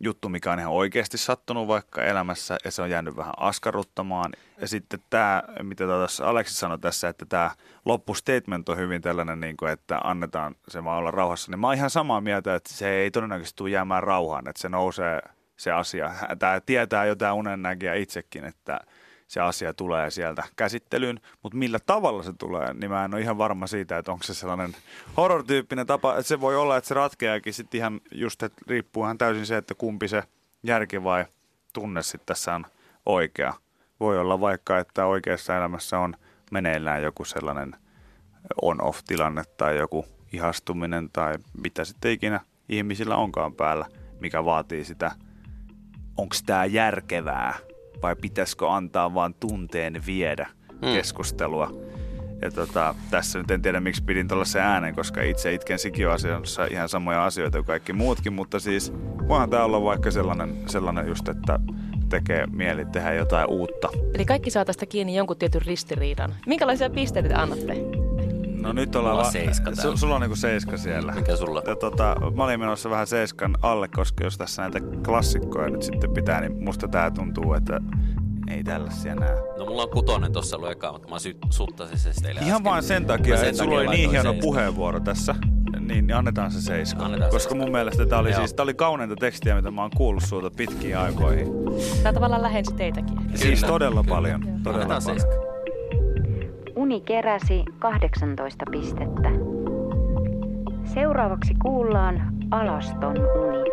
juttu, 0.00 0.28
mikä 0.28 0.52
on 0.52 0.58
ihan 0.58 0.72
oikeasti 0.72 1.18
sattunut 1.18 1.68
vaikka 1.68 2.02
elämässä 2.02 2.58
ja 2.64 2.70
se 2.70 2.82
on 2.82 2.90
jäänyt 2.90 3.16
vähän 3.16 3.34
askarruttamaan. 3.36 4.32
Ja 4.60 4.68
sitten 4.68 5.00
tämä, 5.10 5.42
mitä 5.62 5.86
tässä 5.86 6.26
Aleksi 6.26 6.54
sanoi 6.54 6.78
tässä, 6.78 7.08
että 7.08 7.26
tämä 7.26 7.50
loppustatement 7.84 8.68
on 8.68 8.76
hyvin 8.76 9.02
tällainen, 9.02 9.40
niin 9.40 9.56
kuin, 9.56 9.72
että 9.72 9.98
annetaan 10.04 10.54
se 10.68 10.84
vaan 10.84 10.98
olla 10.98 11.10
rauhassa. 11.10 11.50
Niin 11.50 11.60
mä 11.60 11.66
oon 11.66 11.76
ihan 11.76 11.90
samaa 11.90 12.20
mieltä, 12.20 12.54
että 12.54 12.72
se 12.72 12.90
ei 12.90 13.10
todennäköisesti 13.10 13.56
tule 13.56 13.70
jäämään 13.70 14.02
rauhaan, 14.02 14.48
että 14.48 14.62
se 14.62 14.68
nousee 14.68 15.20
se 15.56 15.72
asia. 15.72 16.12
Tämä 16.38 16.60
tietää 16.60 17.04
jo 17.04 17.16
tämä 17.16 17.32
unennäkijä 17.32 17.94
itsekin, 17.94 18.44
että– 18.44 18.80
se 19.28 19.40
asia 19.40 19.74
tulee 19.74 20.10
sieltä 20.10 20.42
käsittelyyn, 20.56 21.20
mutta 21.42 21.58
millä 21.58 21.78
tavalla 21.86 22.22
se 22.22 22.32
tulee, 22.32 22.74
niin 22.74 22.90
mä 22.90 23.04
en 23.04 23.14
ole 23.14 23.22
ihan 23.22 23.38
varma 23.38 23.66
siitä, 23.66 23.98
että 23.98 24.12
onko 24.12 24.24
se 24.24 24.34
sellainen 24.34 24.76
horror-tyyppinen 25.16 25.86
tapa, 25.86 26.12
että 26.12 26.28
se 26.28 26.40
voi 26.40 26.56
olla, 26.56 26.76
että 26.76 26.88
se 26.88 26.94
ratkeakin 26.94 27.54
sitten 27.54 27.78
ihan 27.78 28.00
just, 28.12 28.42
että 28.42 28.62
riippuu 28.66 29.04
ihan 29.04 29.18
täysin 29.18 29.46
se, 29.46 29.56
että 29.56 29.74
kumpi 29.74 30.08
se 30.08 30.22
järki 30.62 31.04
vai 31.04 31.24
tunne 31.72 32.02
sitten 32.02 32.26
tässä 32.26 32.54
on 32.54 32.66
oikea. 33.06 33.54
Voi 34.00 34.18
olla 34.18 34.40
vaikka, 34.40 34.78
että 34.78 35.06
oikeassa 35.06 35.56
elämässä 35.56 35.98
on 35.98 36.16
meneillään 36.50 37.02
joku 37.02 37.24
sellainen 37.24 37.76
on-off-tilanne 38.62 39.42
tai 39.56 39.78
joku 39.78 40.06
ihastuminen 40.32 41.10
tai 41.12 41.34
mitä 41.62 41.84
sitten 41.84 42.12
ikinä 42.12 42.40
ihmisillä 42.68 43.16
onkaan 43.16 43.54
päällä, 43.54 43.86
mikä 44.20 44.44
vaatii 44.44 44.84
sitä, 44.84 45.12
onko 46.16 46.36
tämä 46.46 46.64
järkevää 46.64 47.54
vai 48.02 48.16
pitäisikö 48.16 48.70
antaa 48.70 49.14
vaan 49.14 49.34
tunteen 49.34 50.02
viedä 50.06 50.48
hmm. 50.70 50.94
keskustelua. 50.94 51.72
Ja 52.42 52.50
tota, 52.50 52.94
tässä 53.10 53.38
nyt 53.38 53.50
en 53.50 53.62
tiedä, 53.62 53.80
miksi 53.80 54.04
pidin 54.04 54.28
tuollaisen 54.28 54.62
äänen, 54.62 54.94
koska 54.94 55.22
itse 55.22 55.54
itken 55.54 55.78
sikioasiassa 55.78 56.64
ihan 56.64 56.88
samoja 56.88 57.24
asioita 57.24 57.58
kuin 57.58 57.66
kaikki 57.66 57.92
muutkin, 57.92 58.32
mutta 58.32 58.60
siis 58.60 58.92
voihan 59.28 59.50
tämä 59.50 59.64
olla 59.64 59.82
vaikka 59.82 60.10
sellainen, 60.10 60.56
sellainen 60.66 61.08
just, 61.08 61.28
että 61.28 61.58
tekee 62.08 62.46
mieli 62.46 62.84
tehdä 62.84 63.14
jotain 63.14 63.50
uutta. 63.50 63.88
Eli 64.14 64.24
kaikki 64.24 64.50
saa 64.50 64.64
tästä 64.64 64.86
kiinni 64.86 65.16
jonkun 65.16 65.36
tietyn 65.36 65.62
ristiriidan. 65.62 66.34
Minkälaisia 66.46 66.90
pisteitä 66.90 67.28
te 67.28 67.34
annatte? 67.34 67.95
No 68.66 68.72
nyt 68.72 68.96
ollaan... 68.96 69.14
Mulla 69.14 69.26
on 69.26 69.32
seiska 69.32 69.70
su, 69.70 69.76
täällä. 69.76 69.96
sulla 69.96 70.14
on 70.14 70.20
niinku 70.20 70.36
seiska 70.36 70.76
siellä. 70.76 71.12
Mikä 71.12 71.36
sulla? 71.36 71.62
Ja 71.66 71.76
tota, 71.76 72.16
mä 72.36 72.44
olin 72.44 72.60
menossa 72.60 72.90
vähän 72.90 73.06
seiskan 73.06 73.56
alle, 73.62 73.88
koska 73.88 74.24
jos 74.24 74.38
tässä 74.38 74.62
näitä 74.62 74.78
klassikkoja 75.04 75.70
nyt 75.70 75.82
sitten 75.82 76.10
pitää, 76.14 76.40
niin 76.40 76.64
musta 76.64 76.88
tää 76.88 77.10
tuntuu, 77.10 77.54
että 77.54 77.80
ei 78.50 78.64
tällaisia 78.64 79.14
näe. 79.14 79.34
No 79.58 79.66
mulla 79.66 79.82
on 79.82 79.90
kutonen 79.90 80.32
tossa 80.32 80.56
ollut 80.56 80.70
eka, 80.70 80.92
mutta 80.92 81.08
mä 81.08 81.18
sy- 81.18 81.36
suttasin 81.50 81.98
se 81.98 82.10
teille 82.22 82.40
Ihan 82.40 82.52
äsken. 82.52 82.64
vaan 82.64 82.82
sen 82.82 83.06
takia, 83.06 83.36
sen 83.36 83.48
että 83.48 83.58
sulla 83.62 83.76
takia 83.76 83.88
oli 83.90 83.96
niin 83.96 84.10
hieno 84.10 84.22
seiskan. 84.30 84.40
puheenvuoro 84.42 85.00
tässä, 85.00 85.34
niin, 85.80 86.06
niin 86.06 86.14
annetaan 86.14 86.50
se 86.50 86.60
seiska. 86.60 87.04
Annetaan 87.04 87.30
koska 87.30 87.48
seiska. 87.48 87.54
mun 87.64 87.72
mielestä 87.72 88.06
tää 88.06 88.18
oli 88.18 88.30
Joo. 88.30 88.38
siis, 88.38 88.54
tää 88.54 88.62
oli 88.62 88.74
kauneinta 88.74 89.16
tekstiä, 89.16 89.54
mitä 89.56 89.70
mä 89.70 89.80
oon 89.82 89.90
kuullut 89.96 90.22
sulta 90.22 90.50
pitkiin 90.56 90.98
aikoihin. 90.98 91.48
Tämä 92.02 92.12
tavallaan 92.12 92.42
lähensi 92.42 92.74
teitäkin. 92.74 93.16
Siis 93.34 93.60
Kyllä, 93.60 93.72
todella 93.72 94.02
kyllä. 94.02 94.14
paljon, 94.16 94.40
todella 94.42 94.82
Annetaan 94.82 95.02
paljon. 95.04 95.20
seiska. 95.20 95.55
Uni 96.76 97.00
keräsi 97.00 97.64
18 97.78 98.64
pistettä. 98.70 99.28
Seuraavaksi 100.94 101.54
kuullaan 101.62 102.34
alaston 102.50 103.16
uni. 103.16 103.70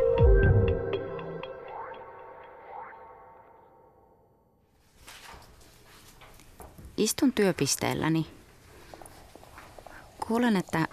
Istun 6.97 7.33
työpisteelläni. 7.33 8.25
Kuulen, 10.27 10.57
että 10.57 10.87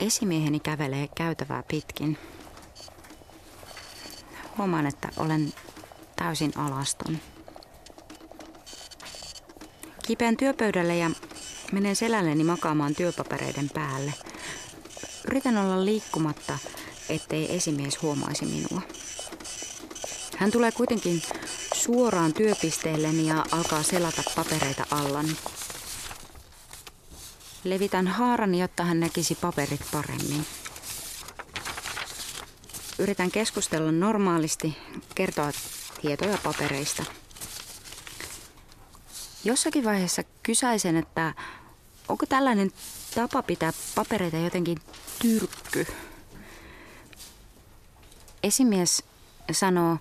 esimieheni 0.00 0.60
kävelee 0.60 1.08
käytävää 1.14 1.62
pitkin. 1.68 2.18
Huomaan, 4.58 4.86
että 4.86 5.08
olen 5.16 5.52
täysin 6.16 6.52
alaston. 6.56 7.18
Kipeän 10.06 10.36
työpöydälle 10.36 10.96
ja 10.96 11.10
menen 11.72 11.96
selälleni 11.96 12.44
makaamaan 12.44 12.94
työpapereiden 12.94 13.70
päälle. 13.74 14.14
Yritän 15.26 15.56
olla 15.56 15.84
liikkumatta, 15.84 16.58
ettei 17.08 17.56
esimies 17.56 18.02
huomaisi 18.02 18.44
minua. 18.44 18.82
Hän 20.36 20.50
tulee 20.50 20.72
kuitenkin 20.72 21.22
suoraan 21.74 22.34
työpisteelleni 22.34 23.28
ja 23.28 23.44
alkaa 23.52 23.82
selata 23.82 24.22
papereita 24.36 24.86
allani. 24.90 25.36
Levitän 27.64 28.06
haarani, 28.06 28.60
jotta 28.60 28.84
hän 28.84 29.00
näkisi 29.00 29.34
paperit 29.34 29.80
paremmin. 29.92 30.46
Yritän 32.98 33.30
keskustella 33.30 33.92
normaalisti, 33.92 34.76
kertoa 35.14 35.52
tietoja 36.02 36.38
papereista. 36.44 37.04
Jossakin 39.46 39.84
vaiheessa 39.84 40.22
kysäisen, 40.42 40.96
että 40.96 41.34
onko 42.08 42.26
tällainen 42.26 42.70
tapa 43.14 43.42
pitää 43.42 43.72
papereita 43.94 44.36
jotenkin 44.36 44.78
tyrkky. 45.22 45.86
Esimies 48.42 49.04
sanoo, 49.52 49.98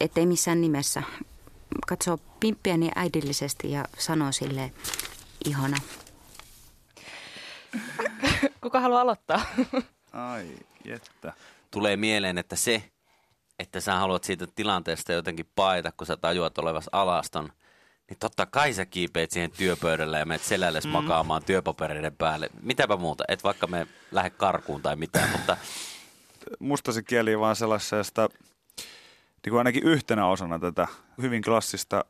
ettei 0.00 0.26
missään 0.26 0.60
nimessä. 0.60 1.02
Katsoo 1.86 2.18
pimppiäni 2.40 2.90
äidillisesti 2.94 3.70
ja 3.70 3.84
sanoo 3.98 4.32
sille 4.32 4.72
ihana. 5.44 5.76
Kuka 8.62 8.80
haluaa 8.80 9.00
aloittaa? 9.00 9.42
Ai, 10.12 10.46
jettä. 10.84 11.32
Tulee 11.70 11.96
mieleen, 11.96 12.38
että 12.38 12.56
se, 12.56 12.90
että 13.58 13.80
sä 13.80 13.94
haluat 13.94 14.24
siitä 14.24 14.46
tilanteesta 14.54 15.12
jotenkin 15.12 15.50
paeta, 15.54 15.92
kun 15.92 16.06
sä 16.06 16.16
tajuat 16.16 16.58
olevas 16.58 16.88
alaston, 16.92 17.52
niin 18.10 18.18
totta 18.18 18.46
kai 18.46 18.72
sä 18.72 18.86
kiipeät 18.86 19.30
siihen 19.30 19.50
työpöydälle 19.50 20.18
ja 20.18 20.26
menet 20.26 20.42
selälles 20.42 20.84
mm. 20.84 20.90
makaamaan 20.90 21.44
työpapereiden 21.44 22.16
päälle. 22.16 22.50
Mitäpä 22.62 22.96
muuta, 22.96 23.24
et 23.28 23.44
vaikka 23.44 23.66
me 23.66 23.86
lähde 24.12 24.30
karkuun 24.30 24.82
tai 24.82 24.96
mitään, 24.96 25.30
mutta 25.36 25.56
Musta 26.58 26.92
se 26.92 27.02
kieli 27.02 27.38
vaan 27.38 27.56
sellaisesta, 27.56 28.28
niin 29.44 29.50
kuin 29.50 29.58
ainakin 29.58 29.82
yhtenä 29.82 30.26
osana 30.26 30.58
tätä 30.58 30.88
hyvin 31.22 31.42
klassista 31.42 32.04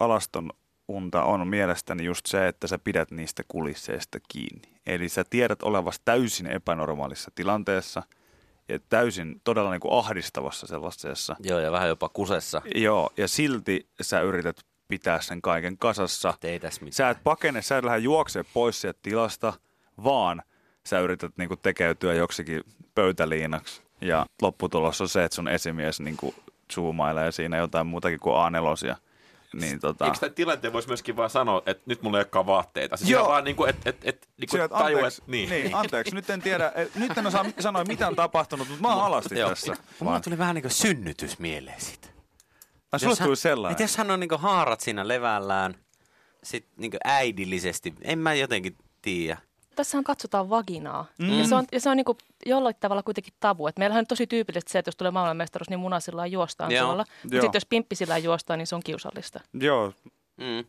alaston 0.00 0.50
unta 0.88 1.24
on 1.24 1.48
mielestäni 1.48 2.04
just 2.04 2.26
se, 2.26 2.48
että 2.48 2.66
sä 2.66 2.78
pidät 2.78 3.10
niistä 3.10 3.42
kulisseista 3.48 4.18
kiinni. 4.28 4.80
Eli 4.86 5.08
sä 5.08 5.24
tiedät 5.30 5.62
olevasi 5.62 6.00
täysin 6.04 6.46
epänormaalissa 6.46 7.30
tilanteessa 7.34 8.02
ja 8.68 8.78
täysin 8.88 9.40
todella 9.44 9.70
niin 9.70 9.80
kuin 9.80 9.98
ahdistavassa 9.98 10.66
sellaisessa. 10.66 11.36
joo, 11.40 11.60
ja 11.60 11.72
vähän 11.72 11.88
jopa 11.88 12.08
kusessa. 12.08 12.62
Joo, 12.74 13.10
ja 13.16 13.28
silti 13.28 13.88
sä 14.00 14.20
yrität 14.20 14.56
pitää 14.94 15.20
sen 15.20 15.42
kaiken 15.42 15.78
kasassa. 15.78 16.34
Ei 16.42 16.60
tässä 16.60 16.80
mitään. 16.80 16.96
Sä 16.96 17.10
et 17.10 17.18
pakene, 17.24 17.62
sä 17.62 17.78
et 17.78 17.84
lähde 17.84 17.98
juoksee 17.98 18.44
pois 18.54 18.80
sieltä 18.80 18.98
tilasta, 19.02 19.52
vaan 20.04 20.42
sä 20.86 21.00
yrität 21.00 21.32
niinku 21.36 21.56
tekeytyä 21.56 22.14
joksikin 22.14 22.62
pöytäliinaksi. 22.94 23.82
Ja 24.00 24.26
lopputulos 24.42 25.00
on 25.00 25.08
se, 25.08 25.24
että 25.24 25.34
sun 25.34 25.48
esimies 25.48 26.00
niinku 26.00 26.34
zoomailee 26.74 27.32
siinä 27.32 27.56
jotain 27.56 27.86
muutakin 27.86 28.20
kuin 28.20 28.34
A4. 28.34 28.96
Niin 29.60 29.80
tota, 29.80 30.04
Eikö 30.04 30.18
tämän 30.18 30.34
tilanteen 30.34 30.72
voisi 30.72 30.88
myöskin 30.88 31.16
vaan 31.16 31.30
sanoa, 31.30 31.62
että 31.66 31.82
nyt 31.86 32.02
mulla 32.02 32.18
ei 32.18 32.20
olekaan 32.20 32.46
vaatteita? 32.46 32.96
Siis 32.96 33.10
Joo. 33.10 33.28
vaan 33.28 33.44
niin 33.44 33.56
kuin, 33.56 33.70
että 33.70 33.90
et, 33.90 33.96
et, 34.02 34.28
niin 34.38 34.48
kuin 34.50 34.62
anteeksi, 34.62 35.18
että 35.18 35.30
niin. 35.30 35.50
niin, 35.50 35.74
anteeksi, 35.74 36.14
nyt 36.14 36.30
en 36.30 36.42
tiedä, 36.42 36.72
et, 36.74 36.94
nyt 36.94 37.18
en 37.18 37.26
osaa 37.26 37.44
sanoa 37.58 37.84
mitä 37.84 38.08
on 38.08 38.16
tapahtunut, 38.16 38.68
mutta 38.68 38.82
mä 38.82 38.94
oon 38.94 39.04
alasti 39.04 39.34
tässä. 39.34 39.76
Mulla 40.00 40.20
tuli 40.20 40.38
vähän 40.38 40.54
niin 40.54 40.62
kuin 40.62 40.72
synnytys 40.72 41.38
mieleen 41.38 41.80
siitä. 41.80 42.13
Ai, 43.02 43.08
hän- 43.18 43.26
tuli 43.26 43.36
sellainen. 43.36 43.82
Jos 43.84 43.96
hän 43.96 44.10
on 44.10 44.20
niin 44.20 44.30
haarat 44.38 44.80
siinä 44.80 45.08
levällään, 45.08 45.74
sit 46.42 46.66
niin 46.76 46.92
äidillisesti, 47.04 47.94
en 48.02 48.18
mä 48.18 48.34
jotenkin 48.34 48.76
tiedä. 49.02 49.38
Tässähän 49.76 50.04
katsotaan 50.04 50.50
vaginaa. 50.50 51.06
Mm. 51.18 51.38
Ja 51.38 51.46
se 51.46 51.54
on, 51.54 51.64
ja 51.72 51.80
se 51.80 51.90
on 51.90 51.96
niin 51.96 52.04
kuin 52.04 52.18
jollain 52.46 52.74
tavalla 52.80 53.02
kuitenkin 53.02 53.32
tabu. 53.40 53.66
Et 53.66 53.78
meillähän 53.78 54.02
on 54.02 54.06
tosi 54.06 54.26
tyypillistä 54.26 54.72
se, 54.72 54.78
että 54.78 54.88
jos 54.88 54.96
tulee 54.96 55.10
maailmanmestaruus, 55.10 55.70
niin 55.70 55.80
munasillaan 55.80 56.32
juostaan 56.32 56.72
Joo. 56.72 56.84
tuolla. 56.86 57.04
Mutta 57.22 57.40
sitten 57.40 57.56
jos 57.58 57.66
pimppisillään 57.66 58.24
juostaan, 58.24 58.58
niin 58.58 58.66
se 58.66 58.74
on 58.74 58.82
kiusallista. 58.82 59.40
Joo, 59.60 59.92
Mm. 60.36 60.64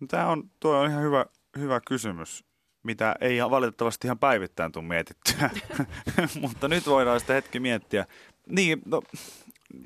No, 0.00 0.06
Tämä 0.08 0.26
on, 0.26 0.50
tuo 0.60 0.76
on 0.76 0.90
ihan 0.90 1.02
hyvä, 1.02 1.26
hyvä 1.58 1.80
kysymys, 1.88 2.44
mitä 2.82 3.14
ei 3.20 3.36
ihan 3.36 3.50
valitettavasti 3.50 4.06
ihan 4.06 4.18
päivittäin 4.18 4.72
tule 4.72 4.84
mietittyä. 4.84 5.50
Mutta 6.40 6.68
nyt 6.68 6.86
voidaan 6.86 7.20
sitä 7.20 7.32
hetki 7.32 7.60
miettiä. 7.60 8.06
Niin, 8.46 8.82
no, 8.86 9.02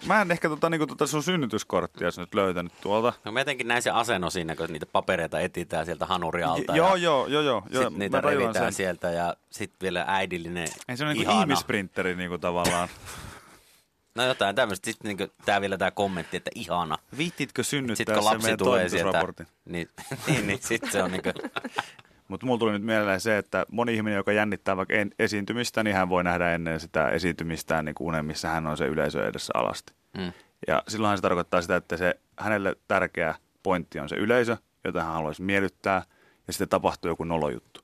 mä 0.06 0.22
en 0.22 0.30
ehkä 0.30 0.48
tota, 0.48 0.70
niinku, 0.70 0.86
tota 0.86 1.06
sun 1.06 1.22
synnytyskorttia 1.22 2.08
nyt 2.16 2.34
löytänyt 2.34 2.72
tuolta. 2.80 3.12
No 3.24 3.32
mä 3.32 3.40
jotenkin 3.40 3.68
näin 3.68 3.82
se 3.82 3.90
asento 3.90 4.30
siinä, 4.30 4.56
kun 4.56 4.66
niitä 4.72 4.86
papereita 4.86 5.40
etsitään 5.40 5.86
sieltä 5.86 6.06
hanuri 6.06 6.42
alta. 6.42 6.72
J- 6.72 6.76
joo, 6.76 6.96
joo, 6.96 7.26
joo, 7.26 7.42
joo. 7.42 7.62
joo 7.70 7.82
Sitten 7.82 7.98
niitä 7.98 8.20
revitään 8.20 8.54
sen. 8.54 8.72
sieltä 8.72 9.10
ja 9.10 9.36
sitten 9.50 9.76
vielä 9.82 10.04
äidillinen 10.08 10.68
Ei 10.88 10.96
se 10.96 11.04
on 11.04 11.08
niin 11.12 11.22
ihana. 11.22 11.40
ihmisprinteri 11.40 12.16
niin 12.16 12.28
kuin 12.28 12.40
tavallaan. 12.40 12.88
No 14.14 14.24
jotain 14.24 14.56
tämmöistä. 14.56 14.90
Sitten 14.90 15.16
niin 15.16 15.30
tää 15.44 15.60
vielä 15.60 15.78
tää 15.78 15.90
kommentti, 15.90 16.36
että 16.36 16.50
ihana. 16.54 16.98
Viittitkö 17.18 17.62
synnyttää 17.64 17.96
Sitten 17.96 18.14
kun 18.14 18.24
lapsi 18.24 18.42
meidän 18.42 18.58
tulee 18.58 18.88
sieltä, 18.88 19.12
toimitusraportin? 19.12 19.46
niin, 19.64 19.88
niin, 20.26 20.46
niin 20.46 20.58
sitten 20.62 20.92
se 20.92 21.02
on 21.02 21.10
niin 21.10 21.22
kuin, 21.22 21.34
Mutta 22.28 22.46
mulla 22.46 22.58
tuli 22.58 22.72
nyt 22.72 22.82
mieleen 22.82 23.20
se, 23.20 23.38
että 23.38 23.66
moni 23.70 23.94
ihminen, 23.94 24.16
joka 24.16 24.32
jännittää 24.32 24.76
vaikka 24.76 24.94
en- 24.94 25.14
esiintymistä, 25.18 25.82
niin 25.82 25.96
hän 25.96 26.08
voi 26.08 26.24
nähdä 26.24 26.54
ennen 26.54 26.80
sitä 26.80 27.08
esiintymistään 27.08 27.84
niin 27.84 27.94
kuin 27.94 28.08
unen, 28.08 28.24
missä 28.24 28.48
hän 28.48 28.66
on 28.66 28.76
se 28.76 28.86
yleisö 28.86 29.28
edessä 29.28 29.52
alasti. 29.54 29.92
mm. 30.18 30.32
Ja 30.66 30.82
silloinhan 30.88 31.18
se 31.18 31.22
tarkoittaa 31.22 31.62
sitä, 31.62 31.76
että 31.76 31.96
se 31.96 32.14
hänelle 32.38 32.76
tärkeä 32.88 33.34
pointti 33.62 34.00
on 34.00 34.08
se 34.08 34.16
yleisö, 34.16 34.56
jota 34.84 35.02
hän 35.02 35.12
haluaisi 35.12 35.42
miellyttää, 35.42 36.02
ja 36.46 36.52
sitten 36.52 36.68
tapahtuu 36.68 37.08
joku 37.10 37.24
nolojuttu. 37.24 37.80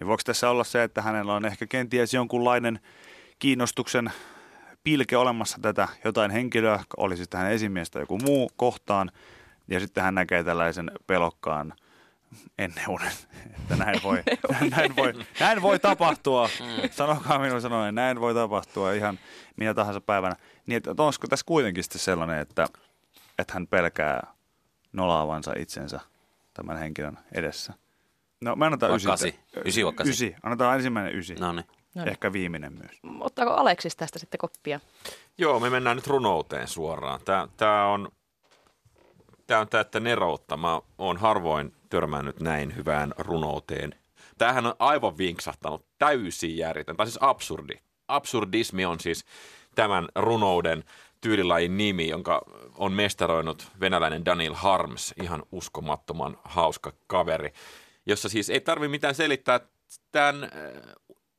Niin 0.00 0.06
voiko 0.06 0.22
tässä 0.24 0.50
olla 0.50 0.64
se, 0.64 0.82
että 0.82 1.02
hänellä 1.02 1.34
on 1.34 1.44
ehkä 1.44 1.66
kenties 1.66 2.14
jonkunlainen 2.14 2.80
kiinnostuksen 3.38 4.12
pilke 4.84 5.16
olemassa 5.16 5.58
tätä 5.62 5.88
jotain 6.04 6.30
henkilöä, 6.30 6.80
oli 6.96 7.16
sitten 7.16 7.38
hänen 7.38 7.54
esimiestä 7.54 7.98
joku 7.98 8.18
muu 8.18 8.50
kohtaan, 8.56 9.10
ja 9.68 9.80
sitten 9.80 10.04
hän 10.04 10.14
näkee 10.14 10.44
tällaisen 10.44 10.90
pelokkaan 11.06 11.74
ennen 12.58 12.88
unen, 12.88 13.12
että 13.58 13.76
näin 13.76 14.02
voi, 14.02 14.22
näin 14.76 14.96
voi, 14.96 15.12
näin 15.40 15.62
voi 15.62 15.78
tapahtua. 15.78 16.48
Sanokaa 16.90 17.38
minulle 17.38 17.60
sanoen, 17.60 17.94
näin 17.94 18.20
voi 18.20 18.34
tapahtua 18.34 18.92
ihan 18.92 19.18
minä 19.56 19.74
tahansa 19.74 20.00
päivänä. 20.00 20.36
Niin, 20.66 20.76
että 20.76 21.02
olisiko 21.02 21.26
tässä 21.26 21.46
kuitenkin 21.46 21.84
sitten 21.84 22.00
sellainen, 22.00 22.38
että, 22.38 22.66
että 23.38 23.54
hän 23.54 23.66
pelkää 23.66 24.26
nolaavansa 24.92 25.52
itsensä 25.58 26.00
tämän 26.54 26.76
henkilön 26.78 27.18
edessä? 27.32 27.72
No 28.40 28.56
me 28.56 28.66
annetaan 28.66 28.96
ysi. 28.96 29.06
kasi? 29.06 29.40
Ysi 29.64 29.80
kasi? 29.94 30.10
Ysi. 30.10 30.36
Annetaan 30.42 30.76
ensimmäinen 30.76 31.16
ysi. 31.18 31.34
no 31.34 31.52
niin. 31.52 31.66
No 31.94 32.02
niin. 32.02 32.08
Ehkä 32.08 32.32
viimeinen 32.32 32.72
myös. 32.72 33.20
Ottaako 33.20 33.52
Aleksis 33.52 33.96
tästä 33.96 34.18
sitten 34.18 34.38
koppia? 34.38 34.80
Joo, 35.38 35.60
me 35.60 35.70
mennään 35.70 35.96
nyt 35.96 36.06
runouteen 36.06 36.68
suoraan. 36.68 37.20
Tämä, 37.24 37.48
tämä 37.56 37.86
on 37.86 38.08
tämä 39.46 39.60
on 39.60 39.68
täyttä 39.68 40.00
neroutta. 40.00 40.56
Mä 40.56 40.80
oon 40.98 41.16
harvoin 41.16 41.72
törmännyt 41.94 42.40
näin 42.40 42.76
hyvään 42.76 43.14
runouteen. 43.18 43.94
Tämähän 44.38 44.66
on 44.66 44.74
aivan 44.78 45.18
vinksahtanut, 45.18 45.86
täysin 45.98 46.56
järjetön, 46.56 46.96
tai 46.96 47.06
siis 47.06 47.18
absurdi. 47.20 47.74
Absurdismi 48.08 48.84
on 48.84 49.00
siis 49.00 49.24
tämän 49.74 50.08
runouden 50.14 50.84
tyylilajin 51.20 51.76
nimi, 51.76 52.08
jonka 52.08 52.42
on 52.76 52.92
mestaroinut 52.92 53.68
venäläinen 53.80 54.24
Daniel 54.24 54.54
Harms, 54.54 55.14
ihan 55.22 55.42
uskomattoman 55.52 56.36
hauska 56.44 56.92
kaveri, 57.06 57.52
jossa 58.06 58.28
siis 58.28 58.50
ei 58.50 58.60
tarvi 58.60 58.88
mitään 58.88 59.14
selittää 59.14 59.60
tämän 60.12 60.44
äh, 60.44 60.50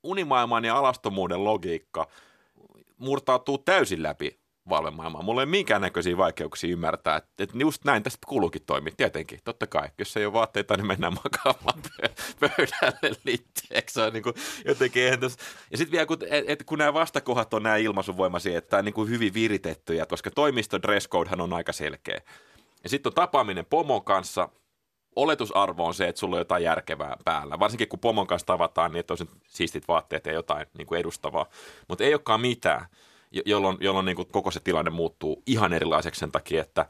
unimaailman 0.04 0.66
ja 0.66 0.78
alastomuuden 0.78 1.44
logiikka 1.44 2.08
murtautuu 2.98 3.58
täysin 3.58 4.04
läpi 4.04 4.40
valvemaailmaan. 4.70 5.26
Mulla 5.26 5.42
ei 5.42 5.46
minkäännäköisiä 5.46 6.18
vaikeuksia 6.18 6.72
ymmärtää, 6.72 7.16
että, 7.16 7.44
että 7.44 7.58
just 7.58 7.86
näin 7.86 8.04
tästä 8.04 8.28
kulukin 8.28 8.62
toimii. 8.66 8.94
Tietenkin, 8.98 9.40
totta 9.44 9.68
kai. 9.68 9.90
Jos 9.98 10.18
ei 10.18 10.26
ole 10.26 10.34
vaatteita, 10.34 10.78
niin 10.78 10.88
mennään 10.88 11.14
makaamaan 11.24 11.82
pöydälle 12.40 14.08
on 14.08 14.14
niin 14.14 14.24
kuin 14.24 14.36
jotenkin. 14.66 15.04
Ja 15.04 15.78
sitten 15.78 15.92
vielä, 15.92 16.06
kun, 16.06 16.18
et, 16.30 16.46
et, 16.48 16.64
kun 16.64 16.78
nämä 16.78 16.94
vastakohdat 16.94 17.54
on 17.54 17.64
nämä 17.64 17.76
ilmaisuvoimaisia, 17.76 18.58
että 18.58 18.70
tämä 18.70 18.80
on 18.80 18.86
niin 18.86 18.94
kuin 18.94 19.10
hyvin 19.10 19.34
viritettyjä, 19.34 20.06
koska 20.06 20.32
toimiston 20.32 20.82
dress 20.82 21.10
codehan 21.10 21.42
on 21.42 21.54
aika 21.54 21.74
selkeä. 21.74 22.22
Ja 22.84 22.90
sitten 22.90 23.10
on 23.10 23.16
tapaaminen 23.16 23.66
pomon 23.66 24.04
kanssa. 24.04 24.50
Oletusarvo 25.16 25.86
on 25.86 25.94
se, 25.94 26.08
että 26.08 26.20
sulla 26.20 26.36
on 26.36 26.40
jotain 26.40 26.64
järkevää 26.64 27.18
päällä. 27.26 27.60
Varsinkin 27.60 27.88
kun 27.88 28.00
pomon 28.00 28.28
kanssa 28.28 28.46
tavataan, 28.46 28.92
niin 28.92 29.00
että 29.00 29.14
on 29.14 29.28
siistit 29.48 29.88
vaatteet 29.88 30.26
ja 30.26 30.34
jotain 30.34 30.68
niin 30.78 30.88
kuin 30.88 31.00
edustavaa. 31.00 31.46
Mutta 31.88 32.04
ei 32.04 32.14
olekaan 32.14 32.42
mitään 32.42 32.86
jolloin, 33.46 33.78
jolloin 33.82 34.06
niin 34.06 34.16
kuin 34.16 34.28
koko 34.32 34.52
se 34.52 34.60
tilanne 34.60 34.92
muuttuu 34.92 35.44
ihan 35.48 35.74
erilaiseksi 35.74 36.20
sen 36.20 36.32
takia, 36.32 36.62
että 36.62 36.86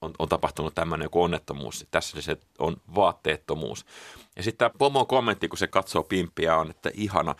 on, 0.00 0.12
on 0.18 0.28
tapahtunut 0.28 0.74
tämmöinen 0.74 1.04
joku 1.04 1.22
onnettomuus. 1.22 1.86
Tässä 1.90 2.22
se 2.22 2.36
on 2.58 2.76
vaatteettomuus. 2.94 3.86
Ja 4.36 4.42
sitten 4.42 4.58
tämä 4.58 4.78
pomon 4.78 5.06
kommentti, 5.06 5.48
kun 5.48 5.58
se 5.58 5.66
katsoo 5.66 6.02
pimppiä, 6.02 6.56
on, 6.56 6.70
että 6.70 6.90
ihana. 6.94 7.34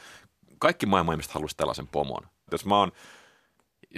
Kaikki 0.58 0.86
maailman 0.86 1.12
ihmiset 1.12 1.32
haluaisi 1.32 1.56
tällaisen 1.56 1.86
pomon. 1.86 2.22
Jos 2.52 2.64
mä 2.64 2.78
oon 2.78 2.92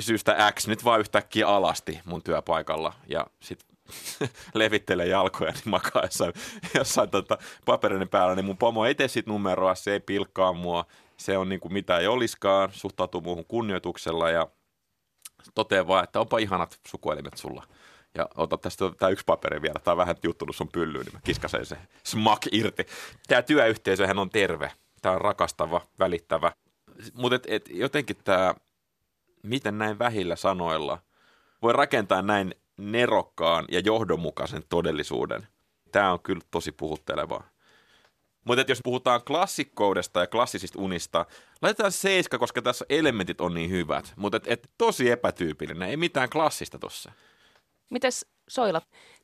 syystä 0.01 0.53
X 0.55 0.67
nyt 0.67 0.85
vaan 0.85 1.01
yhtäkkiä 1.01 1.49
alasti 1.49 2.01
mun 2.05 2.23
työpaikalla 2.23 2.93
ja 3.09 3.27
sitten 3.41 3.69
levittelee 4.55 5.07
jalkoja 5.07 5.53
niin 5.53 5.62
makaa 5.71 6.03
jossain, 6.03 6.33
jossain 6.75 7.11
tota, 7.11 7.38
paperin 7.65 8.09
päällä, 8.09 8.35
niin 8.35 8.45
mun 8.45 8.59
pomo 8.59 8.87
ei 8.87 8.95
tee 8.95 9.09
sit 9.09 9.27
numeroa, 9.27 9.75
se 9.75 9.93
ei 9.93 10.01
pilkkaa 10.01 10.53
mua, 10.53 10.87
se 11.22 11.38
on 11.38 11.48
niin 11.48 11.61
kuin 11.61 11.72
mitä 11.72 11.98
ei 11.98 12.06
oliskaan, 12.06 12.68
suhtautuu 12.72 13.20
muuhun 13.20 13.44
kunnioituksella 13.44 14.30
ja 14.30 14.46
toteaa 15.54 15.87
vaan, 15.87 16.04
että 16.04 16.20
onpa 16.20 16.38
ihanat 16.38 16.80
sukuelimet 16.88 17.37
sulla. 17.37 17.66
Ja 18.14 18.28
ota 18.35 18.58
tästä 18.58 18.85
tämä 18.98 19.11
yksi 19.11 19.24
paperi 19.24 19.62
vielä, 19.62 19.80
tämä 19.85 19.92
on 19.92 19.98
vähän 19.98 20.16
juttunut 20.22 20.56
sun 20.56 20.68
pyllyyn, 20.72 21.04
niin 21.04 21.14
mä 21.14 21.20
kiskasen 21.24 21.66
se 21.66 21.76
smak 22.04 22.40
irti. 22.52 22.87
Tämä 23.26 23.42
työyhteisöhän 23.42 24.18
on 24.18 24.30
terve, 24.30 24.72
tämä 25.02 25.14
on 25.14 25.20
rakastava, 25.20 25.80
välittävä. 25.98 26.52
Mutta 27.14 27.37
et, 27.37 27.44
et 27.46 27.68
jotenkin 27.72 28.16
tämä, 28.24 28.54
miten 29.42 29.78
näin 29.78 29.98
vähillä 29.98 30.37
sanoilla 30.37 30.98
voi 31.62 31.72
rakentaa 31.72 32.22
näin 32.22 32.54
nerokkaan 32.76 33.64
ja 33.70 33.80
johdonmukaisen 33.80 34.62
todellisuuden. 34.68 35.46
Tämä 35.92 36.12
on 36.12 36.20
kyllä 36.20 36.42
tosi 36.50 36.72
puhuttelevaa. 36.72 37.52
Mutta 38.44 38.64
jos 38.68 38.81
puhutaan 38.85 39.22
klassikkoudesta 39.22 40.20
ja 40.20 40.26
klassisista 40.26 40.81
unista, 40.81 41.26
laitetaan 41.62 41.92
seiska, 41.92 42.38
koska 42.38 42.62
tässä 42.62 42.85
elementit 42.88 43.40
on 43.40 43.55
niin 43.55 43.70
hyvät. 43.70 44.12
Mutta 44.16 44.37
et, 44.37 44.44
et, 44.46 44.70
tosi 44.78 45.11
epätyypillinen, 45.11 45.88
ei 45.88 45.96
mitään 45.96 46.31
klassista 46.31 46.78
tossa. 46.78 47.12
Mites 47.90 48.26
Soila? 48.48 48.83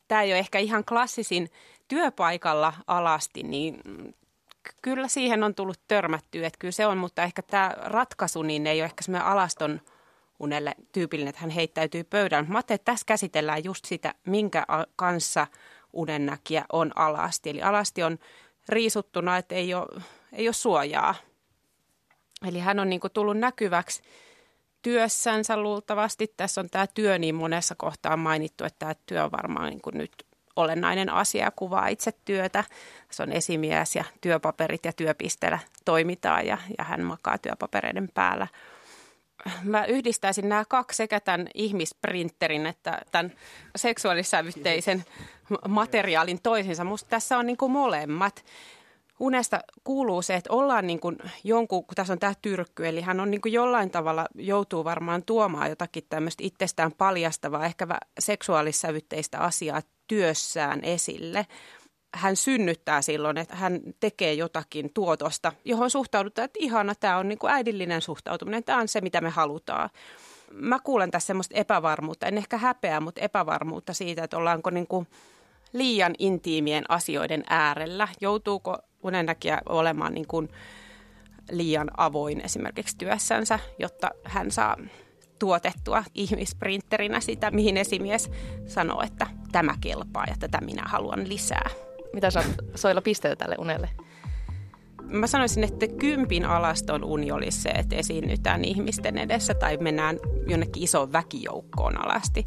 Tämä 0.08 0.22
ei 0.22 0.32
ole 0.32 0.38
ehkä 0.38 0.58
ihan 0.58 0.84
klassisin 0.84 1.50
työpaikalla 1.88 2.72
alasti, 2.86 3.42
niin 3.42 3.80
kyllä 4.82 5.08
siihen 5.08 5.42
on 5.42 5.54
tullut 5.54 5.80
törmättyä, 5.88 6.46
että 6.46 6.58
kyllä 6.58 6.72
se 6.72 6.86
on, 6.86 6.98
mutta 6.98 7.22
ehkä 7.22 7.42
tämä 7.42 7.74
ratkaisu 7.76 8.42
niin 8.42 8.66
ei 8.66 8.80
ole 8.80 8.84
ehkä 8.84 9.02
semmoinen 9.02 9.28
alaston 9.28 9.80
unelle 10.40 10.74
tyypillinen, 10.92 11.28
että 11.28 11.40
hän 11.40 11.50
heittäytyy 11.50 12.04
pöydälle. 12.04 12.48
Mä 12.48 12.58
että 12.58 12.78
tässä 12.78 13.06
käsitellään 13.06 13.64
just 13.64 13.84
sitä, 13.84 14.14
minkä 14.26 14.66
kanssa 14.96 15.46
unennäkijä 15.92 16.64
on 16.72 16.92
alasti. 16.94 17.50
Eli 17.50 17.62
alasti 17.62 18.02
on 18.02 18.18
riisuttuna, 18.68 19.36
että 19.36 19.54
ei 19.54 19.74
ole, 19.74 20.02
ei 20.32 20.48
ole 20.48 20.54
suojaa. 20.54 21.14
Eli 22.48 22.58
hän 22.58 22.80
on 22.80 22.90
niin 22.90 23.00
kuin 23.00 23.12
tullut 23.12 23.38
näkyväksi 23.38 24.02
työssänsä 24.82 25.56
luultavasti. 25.56 26.34
Tässä 26.36 26.60
on 26.60 26.70
tämä 26.70 26.86
työ 26.86 27.18
niin 27.18 27.34
monessa 27.34 27.74
kohtaa 27.74 28.16
mainittu, 28.16 28.64
että 28.64 28.78
tämä 28.78 28.94
työ 29.06 29.24
on 29.24 29.32
varmaan 29.32 29.70
niin 29.70 29.82
kuin 29.82 29.98
nyt 29.98 30.12
olennainen 30.56 31.10
asia 31.10 31.50
kuvaa 31.50 31.88
itse 31.88 32.12
työtä. 32.24 32.64
Se 33.10 33.22
on 33.22 33.32
esimies 33.32 33.96
ja 33.96 34.04
työpaperit 34.20 34.84
ja 34.84 34.92
työpisteellä 34.92 35.58
toimitaan 35.84 36.46
ja, 36.46 36.58
ja 36.78 36.84
hän 36.84 37.02
makaa 37.02 37.38
työpapereiden 37.38 38.08
päällä. 38.14 38.46
Mä 39.62 39.84
yhdistäisin 39.84 40.48
nämä 40.48 40.64
kaksi, 40.68 40.96
sekä 40.96 41.20
tämän 41.20 41.48
ihmisprinterin 41.54 42.66
että 42.66 43.02
tämän 43.10 43.32
seksuaalissävytteisen 43.76 45.04
materiaalin 45.68 46.42
toisinsa. 46.42 46.84
Musta 46.84 47.10
tässä 47.10 47.38
on 47.38 47.46
niin 47.46 47.56
kuin 47.56 47.72
molemmat. 47.72 48.44
Unesta 49.20 49.60
kuuluu 49.84 50.22
se, 50.22 50.34
että 50.34 50.52
ollaan 50.52 50.86
niin 50.86 51.00
kuin 51.00 51.16
jonkun, 51.44 51.84
kun 51.84 51.94
tässä 51.94 52.12
on 52.12 52.18
tämä 52.18 52.32
tyrkky, 52.42 52.88
eli 52.88 53.00
hän 53.00 53.20
on 53.20 53.30
niin 53.30 53.40
kuin 53.40 53.52
jollain 53.52 53.90
tavalla 53.90 54.26
joutuu 54.34 54.84
varmaan 54.84 55.22
tuomaan 55.22 55.68
jotakin 55.68 56.04
tämmöistä 56.08 56.42
itsestään 56.44 56.92
paljastavaa, 56.92 57.64
ehkä 57.64 57.86
seksuaalissävytteistä 58.18 59.38
asiaa 59.38 59.82
työssään 60.06 60.84
esille. 60.84 61.46
Hän 62.14 62.36
synnyttää 62.36 63.02
silloin, 63.02 63.38
että 63.38 63.56
hän 63.56 63.80
tekee 64.00 64.34
jotakin 64.34 64.90
tuotosta, 64.94 65.52
johon 65.64 65.90
suhtaudutaan, 65.90 66.44
että 66.44 66.58
ihana, 66.62 66.94
tämä 66.94 67.16
on 67.16 67.28
niin 67.28 67.38
kuin 67.38 67.52
äidillinen 67.52 68.02
suhtautuminen, 68.02 68.64
tämä 68.64 68.80
on 68.80 68.88
se, 68.88 69.00
mitä 69.00 69.20
me 69.20 69.28
halutaan 69.30 69.90
mä 70.52 70.78
kuulen 70.84 71.10
tässä 71.10 71.26
semmoista 71.26 71.54
epävarmuutta, 71.54 72.26
en 72.26 72.38
ehkä 72.38 72.58
häpeä, 72.58 73.00
mutta 73.00 73.20
epävarmuutta 73.20 73.92
siitä, 73.92 74.24
että 74.24 74.36
ollaanko 74.36 74.70
niin 74.70 74.86
kuin 74.86 75.06
liian 75.72 76.14
intiimien 76.18 76.84
asioiden 76.88 77.44
äärellä. 77.50 78.08
Joutuuko 78.20 78.78
unennäkijä 79.02 79.62
olemaan 79.68 80.14
niin 80.14 80.26
kuin 80.26 80.48
liian 81.50 81.90
avoin 81.96 82.40
esimerkiksi 82.40 82.96
työssänsä, 82.98 83.58
jotta 83.78 84.10
hän 84.24 84.50
saa 84.50 84.76
tuotettua 85.38 86.04
ihmisprinterinä 86.14 87.20
sitä, 87.20 87.50
mihin 87.50 87.76
esimies 87.76 88.30
sanoo, 88.66 89.02
että 89.02 89.26
tämä 89.52 89.74
kelpaa 89.80 90.24
ja 90.28 90.34
tätä 90.38 90.60
minä 90.60 90.82
haluan 90.86 91.28
lisää. 91.28 91.87
Mitä 92.12 92.30
sä 92.30 92.44
soilla 92.74 93.00
pisteitä 93.00 93.36
tälle 93.36 93.56
unelle? 93.58 93.88
Mä 95.02 95.26
sanoisin, 95.26 95.64
että 95.64 95.86
kympin 95.88 96.44
alaston 96.44 97.04
uni 97.04 97.32
olisi 97.32 97.62
se, 97.62 97.68
että 97.68 97.96
esiinnytään 97.96 98.64
ihmisten 98.64 99.18
edessä 99.18 99.54
tai 99.54 99.76
mennään 99.76 100.18
jonnekin 100.46 100.82
isoon 100.82 101.12
väkijoukkoon 101.12 102.04
alasti. 102.04 102.46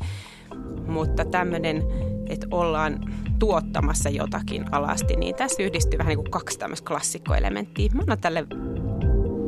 Mutta 0.87 1.25
tämmöinen, 1.25 1.83
että 2.29 2.47
ollaan 2.51 2.99
tuottamassa 3.39 4.09
jotakin 4.09 4.65
alasti, 4.71 5.15
niin 5.15 5.35
tässä 5.35 5.63
yhdistyy 5.63 5.97
vähän 5.97 6.09
niin 6.09 6.17
kuin 6.17 6.31
kaksi 6.31 6.59
tämmöistä 6.59 6.87
klassikkoelementtiä. 6.87 7.89
Mä 7.93 8.01
annan 8.01 8.19
tälle 8.19 8.45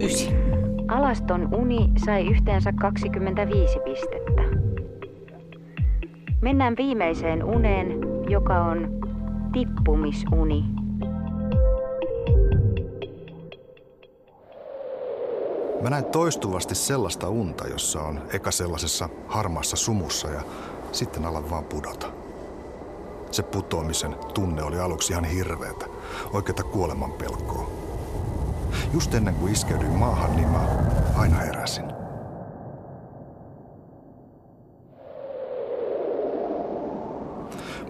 ysi. 0.01 0.29
Alaston 0.87 1.53
uni 1.55 1.91
sai 2.05 2.27
yhteensä 2.27 2.73
25 2.81 3.79
pistettä. 3.79 4.41
Mennään 6.41 6.77
viimeiseen 6.77 7.43
uneen, 7.43 7.87
joka 8.29 8.63
on 8.63 9.02
tippumisuni. 9.53 10.63
Mä 15.81 15.89
näin 15.89 16.05
toistuvasti 16.05 16.75
sellaista 16.75 17.29
unta, 17.29 17.67
jossa 17.67 18.01
on 18.01 18.21
eka 18.33 18.51
sellaisessa 18.51 19.09
harmaassa 19.27 19.75
sumussa 19.75 20.27
ja 20.27 20.41
sitten 20.91 21.25
alan 21.25 21.49
vaan 21.49 21.63
pudota. 21.63 22.07
Se 23.31 23.43
putoamisen 23.43 24.15
tunne 24.33 24.63
oli 24.63 24.79
aluksi 24.79 25.13
ihan 25.13 25.25
hirveetä, 25.25 25.85
oikeata 26.33 26.63
kuoleman 26.63 27.11
pelkoa. 27.11 27.71
Just 28.93 29.13
ennen 29.13 29.35
kuin 29.35 29.51
iskeydyin 29.51 29.91
maahan, 29.91 30.35
niin 30.35 30.49
mä 30.49 30.67
aina 31.15 31.35
heräsin. 31.35 31.92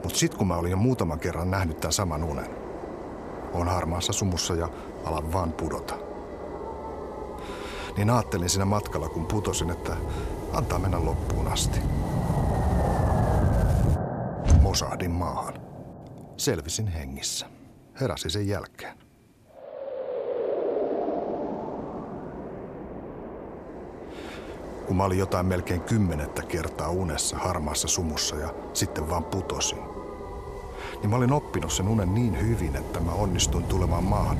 Mutta 0.04 0.20
sitten 0.20 0.38
kun 0.38 0.48
mä 0.48 0.56
olin 0.56 0.72
jo 0.72 0.78
muutaman 0.78 1.20
kerran 1.20 1.52
nähnyt 1.52 1.80
tämän 1.80 1.94
saman 1.94 2.24
unen, 2.24 2.50
on 3.54 3.68
harmaassa 3.68 4.14
sumussa 4.14 4.56
ja 4.56 4.70
alan 5.06 5.34
vaan 5.34 5.52
pudota– 5.52 5.96
niin 7.98 8.10
ajattelin 8.10 8.50
siinä 8.50 8.66
matkalla, 8.66 9.10
kun 9.10 9.26
putosin, 9.26 9.70
että 9.70 9.96
antaa 10.54 10.80
mennä 10.80 11.06
loppuun 11.06 11.48
asti. 11.48 11.80
Mosahdin 14.62 15.12
maahan. 15.12 15.54
Selvisin 16.38 16.88
hengissä. 16.88 17.46
Heräsin 18.02 18.32
sen 18.32 18.48
jälkeen. 18.48 18.98
Kun 24.88 24.98
mä 24.98 25.04
olin 25.04 25.20
jotain 25.20 25.46
melkein 25.46 25.82
kymmenettä 25.82 26.42
kertaa 26.42 26.90
unessa 26.90 27.38
harmaassa 27.38 27.88
sumussa 27.88 28.36
ja 28.36 28.54
sitten 28.74 29.10
vaan 29.10 29.24
putosin, 29.24 29.80
niin 31.04 31.10
mä 31.10 31.16
olin 31.16 31.34
oppinut 31.34 31.74
sen 31.74 31.88
unen 31.88 32.14
niin 32.14 32.48
hyvin, 32.48 32.76
että 32.76 33.00
mä 33.00 33.12
onnistuin 33.12 33.64
tulemaan 33.64 34.04
maahan 34.04 34.38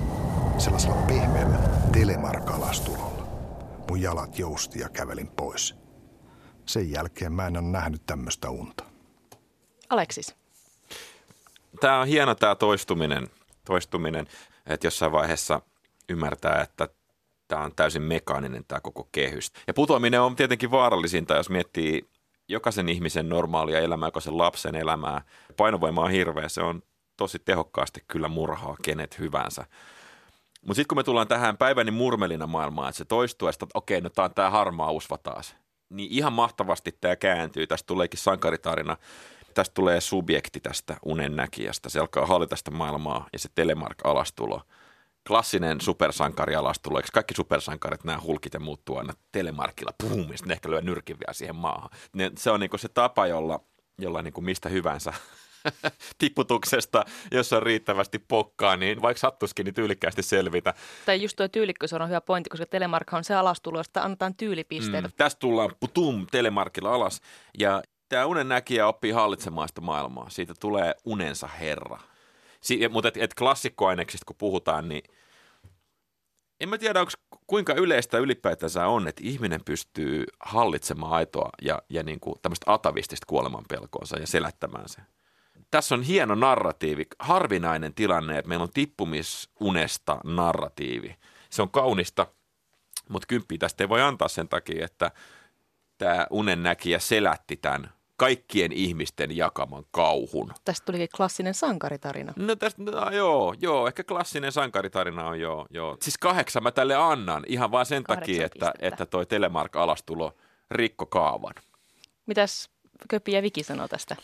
sellaisella 0.58 0.96
pehmeällä 0.96 1.58
telemarkalastulolla. 1.92 3.28
Mun 3.90 4.02
jalat 4.02 4.40
jousti 4.40 4.80
ja 4.80 4.90
kävelin 4.90 5.28
pois. 5.28 5.76
Sen 6.66 6.92
jälkeen 6.92 7.34
mä 7.34 7.48
en 7.48 7.58
ole 7.58 7.66
nähnyt 7.66 8.02
tämmöistä 8.06 8.50
unta. 8.50 8.84
Aleksis. 9.90 10.36
Tämä 11.80 12.00
on 12.00 12.08
hieno 12.08 12.36
tämä 12.36 12.56
toistuminen, 12.56 13.28
toistuminen, 13.66 14.28
että 14.66 14.88
jossain 14.88 15.12
vaiheessa 15.12 15.62
ymmärtää, 16.10 16.62
että 16.62 16.90
tämä 17.48 17.64
on 17.64 17.76
täysin 17.76 18.02
mekaaninen 18.02 18.66
tämä 18.68 18.82
koko 18.82 19.10
kehys. 19.12 19.52
Ja 19.68 19.74
putoaminen 19.74 20.22
on 20.22 20.36
tietenkin 20.36 20.72
vaarallisinta, 20.72 21.36
jos 21.36 21.50
miettii 21.50 22.10
jokaisen 22.48 22.90
ihmisen 22.90 23.30
normaalia 23.30 23.80
elämää, 23.80 24.08
jokaisen 24.08 24.38
lapsen 24.38 24.76
elämää. 24.76 25.22
Painovoima 25.58 26.02
on 26.02 26.12
hirveä, 26.12 26.50
se 26.50 26.62
on 26.62 26.82
tosi 27.18 27.40
tehokkaasti 27.40 28.04
kyllä 28.08 28.28
murhaa 28.28 28.76
kenet 28.82 29.20
hyvänsä. 29.20 29.66
Mutta 30.62 30.76
sitten 30.76 30.88
kun 30.88 30.98
me 30.98 31.04
tullaan 31.04 31.28
tähän 31.28 31.58
päiväni 31.58 31.92
murmelina 31.92 32.48
maailmaan, 32.48 32.90
että 32.90 32.98
se 32.98 33.06
toistuu, 33.06 33.48
että 33.48 33.66
okei, 33.74 34.02
no 34.02 34.10
tämä 34.10 34.26
on 34.26 34.34
tämä 34.34 34.50
harmaa 34.50 34.92
usva 34.92 35.18
taas. 35.18 35.56
Niin 35.90 36.12
ihan 36.12 36.34
mahtavasti 36.34 36.98
tämä 37.02 37.16
kääntyy. 37.16 37.68
Tästä 37.68 37.88
tuleekin 37.88 38.20
sankaritarina. 38.20 38.98
Tästä 39.54 39.74
tulee 39.74 40.02
subjekti 40.02 40.60
tästä 40.60 40.98
unennäkijästä. 41.06 41.90
Se 41.90 42.00
alkaa 42.00 42.26
hallita 42.26 42.56
sitä 42.56 42.72
maailmaa 42.72 43.28
ja 43.34 43.40
se 43.40 43.50
telemark-alastulo. 43.56 44.62
Klassinen 45.28 45.82
supersankari-alastulo. 45.82 46.98
Eikö 46.98 47.10
kaikki 47.14 47.34
supersankarit 47.34 48.04
nämä 48.04 48.20
hulkit 48.24 48.54
ja 48.54 48.60
muuttuu 48.60 48.98
aina 48.98 49.14
telemarkilla? 49.32 49.94
Pum, 49.98 50.20
ja 50.20 50.38
ne 50.46 50.54
ehkä 50.54 50.70
lyö 50.70 50.82
nyrkin 50.82 51.20
vielä 51.20 51.34
siihen 51.34 51.56
maahan. 51.56 51.90
Se 52.38 52.52
on 52.52 52.60
niinku 52.60 52.78
se 52.78 52.90
tapa, 52.90 53.28
jolla, 53.28 53.60
jolla 53.98 54.22
niinku 54.22 54.42
mistä 54.42 54.70
hyvänsä 54.70 55.14
tipputuksesta, 56.18 57.06
jos 57.32 57.54
on 57.54 57.64
riittävästi 57.64 58.20
pokkaa, 58.20 58.78
niin 58.78 59.02
vaikka 59.02 59.20
sattuskin, 59.20 59.66
niin 59.66 59.74
tyylikkäästi 59.74 60.24
selvitä. 60.24 60.74
Tai 61.06 61.22
just 61.22 61.36
tuo 61.36 61.48
tyylikkyys 61.48 61.94
on 61.94 62.10
hyvä 62.10 62.22
pointti, 62.22 62.50
koska 62.50 62.66
telemarkka 62.66 63.18
on 63.18 63.24
se 63.24 63.36
alastulo, 63.36 63.80
josta 63.80 64.02
annetaan 64.02 64.36
tyylipisteitä. 64.36 65.08
Mm, 65.08 65.14
tästä 65.18 65.40
tullaan 65.40 65.72
putum 65.80 66.28
telemarkilla 66.32 66.94
alas 66.94 67.22
ja 67.60 67.84
tämä 68.10 68.26
unen 68.26 68.50
näkijä 68.50 68.88
oppii 68.88 69.12
hallitsemaan 69.12 69.68
sitä 69.68 69.82
maailmaa. 69.82 70.30
Siitä 70.30 70.54
tulee 70.60 70.96
unensa 71.06 71.48
herra. 71.48 72.00
Si- 72.64 72.88
mutta 72.88 73.08
et, 73.08 73.18
et 73.18 73.34
klassikkoaineksista 73.34 74.26
kun 74.26 74.36
puhutaan, 74.36 74.90
niin 74.90 75.04
en 76.60 76.70
mä 76.70 76.78
tiedä, 76.78 77.00
onko 77.00 77.12
kuinka 77.48 77.74
yleistä 77.74 78.18
ylipäätänsä 78.18 78.88
on, 78.88 79.08
että 79.08 79.22
ihminen 79.26 79.62
pystyy 79.66 80.24
hallitsemaan 80.40 81.12
aitoa 81.12 81.50
ja, 81.62 81.82
ja 81.90 82.04
niin 82.04 82.20
kuin 82.20 82.36
tämmöistä 82.42 82.74
atavistista 82.74 83.26
kuolemanpelkoonsa 83.28 84.20
ja 84.20 84.28
selättämään 84.28 84.90
sen 84.90 85.06
tässä 85.74 85.96
on 85.96 86.04
hieno 86.04 86.36
narratiivi, 86.36 87.06
harvinainen 87.20 87.94
tilanne, 87.94 88.38
että 88.38 88.50
meillä 88.50 88.64
on 88.64 88.74
tippumisunesta 88.74 90.18
narratiivi. 90.24 91.16
Se 91.50 91.62
on 91.62 91.70
kaunista, 91.70 92.28
mutta 93.10 93.26
kymppi 93.28 93.58
tästä 93.58 93.84
ei 93.84 93.90
voi 93.90 94.02
antaa 94.02 94.28
sen 94.28 94.48
takia, 94.48 94.86
että 94.86 95.12
tämä 95.98 96.28
unennäkijä 96.30 97.00
selätti 97.00 97.58
tämän 97.58 97.94
kaikkien 98.24 98.72
ihmisten 98.72 99.38
jakaman 99.38 99.84
kauhun. 99.92 100.52
Tästä 100.66 100.86
tulikin 100.86 101.08
klassinen 101.16 101.54
sankaritarina. 101.54 102.34
No 102.36 102.56
tästä, 102.56 102.84
no, 102.84 103.10
joo, 103.12 103.56
joo, 103.60 103.88
ehkä 103.88 104.04
klassinen 104.04 104.52
sankaritarina 104.52 105.28
on 105.28 105.40
joo, 105.40 105.66
joo. 105.70 105.98
Siis 106.02 106.18
kahdeksan 106.18 106.64
mä 106.64 106.72
tälle 106.72 106.96
annan 106.96 107.44
ihan 107.48 107.72
vain 107.72 107.86
sen 107.86 108.04
takia, 108.04 108.46
että, 108.46 108.74
että 108.80 109.06
toi 109.06 109.26
Telemark-alastulo 109.26 110.34
rikko 110.72 111.06
kaavan. 111.06 111.54
Mitäs 112.26 112.70
Köpi 113.10 113.32
ja 113.32 113.42
Viki 113.42 113.64
sanoo 113.64 113.88
tästä? 113.88 114.16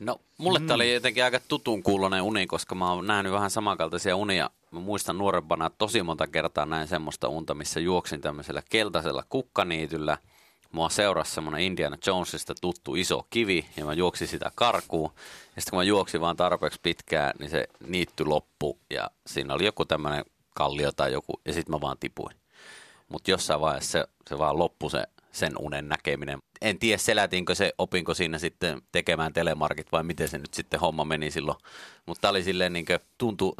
No, 0.00 0.20
mulle 0.38 0.58
mm. 0.58 0.66
tämä 0.66 0.74
oli 0.74 0.94
jotenkin 0.94 1.24
aika 1.24 1.40
tutun 1.48 1.82
kuulonen 1.82 2.22
uni, 2.22 2.46
koska 2.46 2.74
mä 2.74 2.92
oon 2.92 3.06
nähnyt 3.06 3.32
vähän 3.32 3.50
samankaltaisia 3.50 4.16
unia. 4.16 4.50
Mä 4.70 4.80
muistan 4.80 5.18
nuorempana 5.18 5.70
tosi 5.70 6.02
monta 6.02 6.26
kertaa 6.26 6.66
näin 6.66 6.88
semmoista 6.88 7.28
unta, 7.28 7.54
missä 7.54 7.80
juoksin 7.80 8.20
tämmöisellä 8.20 8.62
keltaisella 8.70 9.24
kukkaniityllä. 9.28 10.18
Mua 10.72 10.88
seurasi 10.88 11.34
semmoinen 11.34 11.60
Indiana 11.60 11.96
Jonesista 12.06 12.54
tuttu 12.60 12.94
iso 12.94 13.26
kivi 13.30 13.66
ja 13.76 13.84
mä 13.84 13.92
juoksin 13.92 14.28
sitä 14.28 14.52
karkuun. 14.54 15.10
Ja 15.56 15.62
sitten 15.62 15.70
kun 15.70 15.78
mä 15.78 15.82
juoksin 15.82 16.20
vaan 16.20 16.36
tarpeeksi 16.36 16.80
pitkään, 16.82 17.32
niin 17.38 17.50
se 17.50 17.68
niitty 17.86 18.24
loppu 18.24 18.78
ja 18.90 19.10
siinä 19.26 19.54
oli 19.54 19.64
joku 19.64 19.84
tämmöinen 19.84 20.24
kallio 20.54 20.92
tai 20.92 21.12
joku 21.12 21.40
ja 21.44 21.52
sitten 21.52 21.74
mä 21.74 21.80
vaan 21.80 21.96
tipuin. 22.00 22.36
Mutta 23.08 23.30
jossain 23.30 23.60
vaiheessa 23.60 23.90
se, 23.90 24.04
se 24.28 24.38
vaan 24.38 24.58
loppui 24.58 24.90
se 24.90 25.04
sen 25.32 25.52
unen 25.58 25.88
näkeminen. 25.88 26.38
En 26.60 26.78
tiedä, 26.78 26.98
selätinkö 26.98 27.54
se, 27.54 27.72
opinko 27.78 28.14
siinä 28.14 28.38
sitten 28.38 28.82
tekemään 28.92 29.32
telemarkit 29.32 29.92
vai 29.92 30.02
miten 30.02 30.28
se 30.28 30.38
nyt 30.38 30.54
sitten 30.54 30.80
homma 30.80 31.04
meni 31.04 31.30
silloin. 31.30 31.58
Mutta 32.06 32.28
oli 32.28 32.42
silleen 32.42 32.72
niin 32.72 32.86
tuntui 33.18 33.52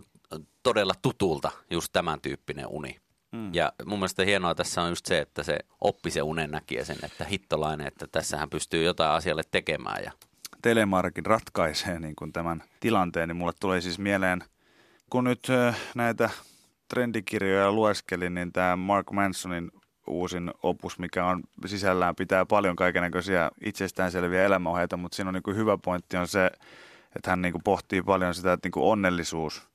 todella 0.62 0.94
tutulta 1.02 1.50
just 1.70 1.92
tämän 1.92 2.20
tyyppinen 2.20 2.66
uni. 2.68 3.00
Hmm. 3.36 3.54
Ja 3.54 3.72
mun 3.84 3.98
mielestä 3.98 4.24
hienoa 4.24 4.54
tässä 4.54 4.82
on 4.82 4.88
just 4.88 5.06
se, 5.06 5.18
että 5.18 5.42
se 5.42 5.58
oppi 5.80 6.10
se 6.10 6.22
unen 6.22 6.50
näkijä 6.50 6.84
sen, 6.84 6.96
että 7.02 7.24
hittolainen, 7.24 7.86
että 7.86 8.06
tässähän 8.12 8.50
pystyy 8.50 8.84
jotain 8.84 9.10
asialle 9.10 9.42
tekemään. 9.50 10.04
Ja... 10.04 10.12
Telemarkin 10.62 11.26
ratkaisee 11.26 11.98
niin 11.98 12.16
kuin 12.16 12.32
tämän 12.32 12.62
tilanteen, 12.80 13.28
niin 13.28 13.36
mulle 13.36 13.52
tulee 13.60 13.80
siis 13.80 13.98
mieleen, 13.98 14.44
kun 15.10 15.24
nyt 15.24 15.48
näitä 15.94 16.30
trendikirjoja 16.88 17.72
lueskelin, 17.72 18.34
niin 18.34 18.52
tämä 18.52 18.76
Mark 18.76 19.10
Mansonin 19.10 19.70
uusin 20.06 20.50
opus, 20.62 20.98
mikä 20.98 21.26
on 21.26 21.42
sisällään 21.66 22.16
pitää 22.16 22.46
paljon 22.46 22.76
kaikenlaisia 22.76 23.50
itsestäänselviä 23.64 24.44
elämäohjeita, 24.44 24.96
mutta 24.96 25.16
siinä 25.16 25.28
on 25.28 25.34
niin 25.34 25.42
kuin 25.42 25.56
hyvä 25.56 25.78
pointti 25.84 26.16
on 26.16 26.28
se, 26.28 26.50
että 27.16 27.30
hän 27.30 27.42
niin 27.42 27.52
kuin 27.52 27.62
pohtii 27.62 28.02
paljon 28.02 28.34
sitä, 28.34 28.52
että 28.52 28.66
niin 28.66 28.72
kuin 28.72 28.84
onnellisuus 28.84 29.68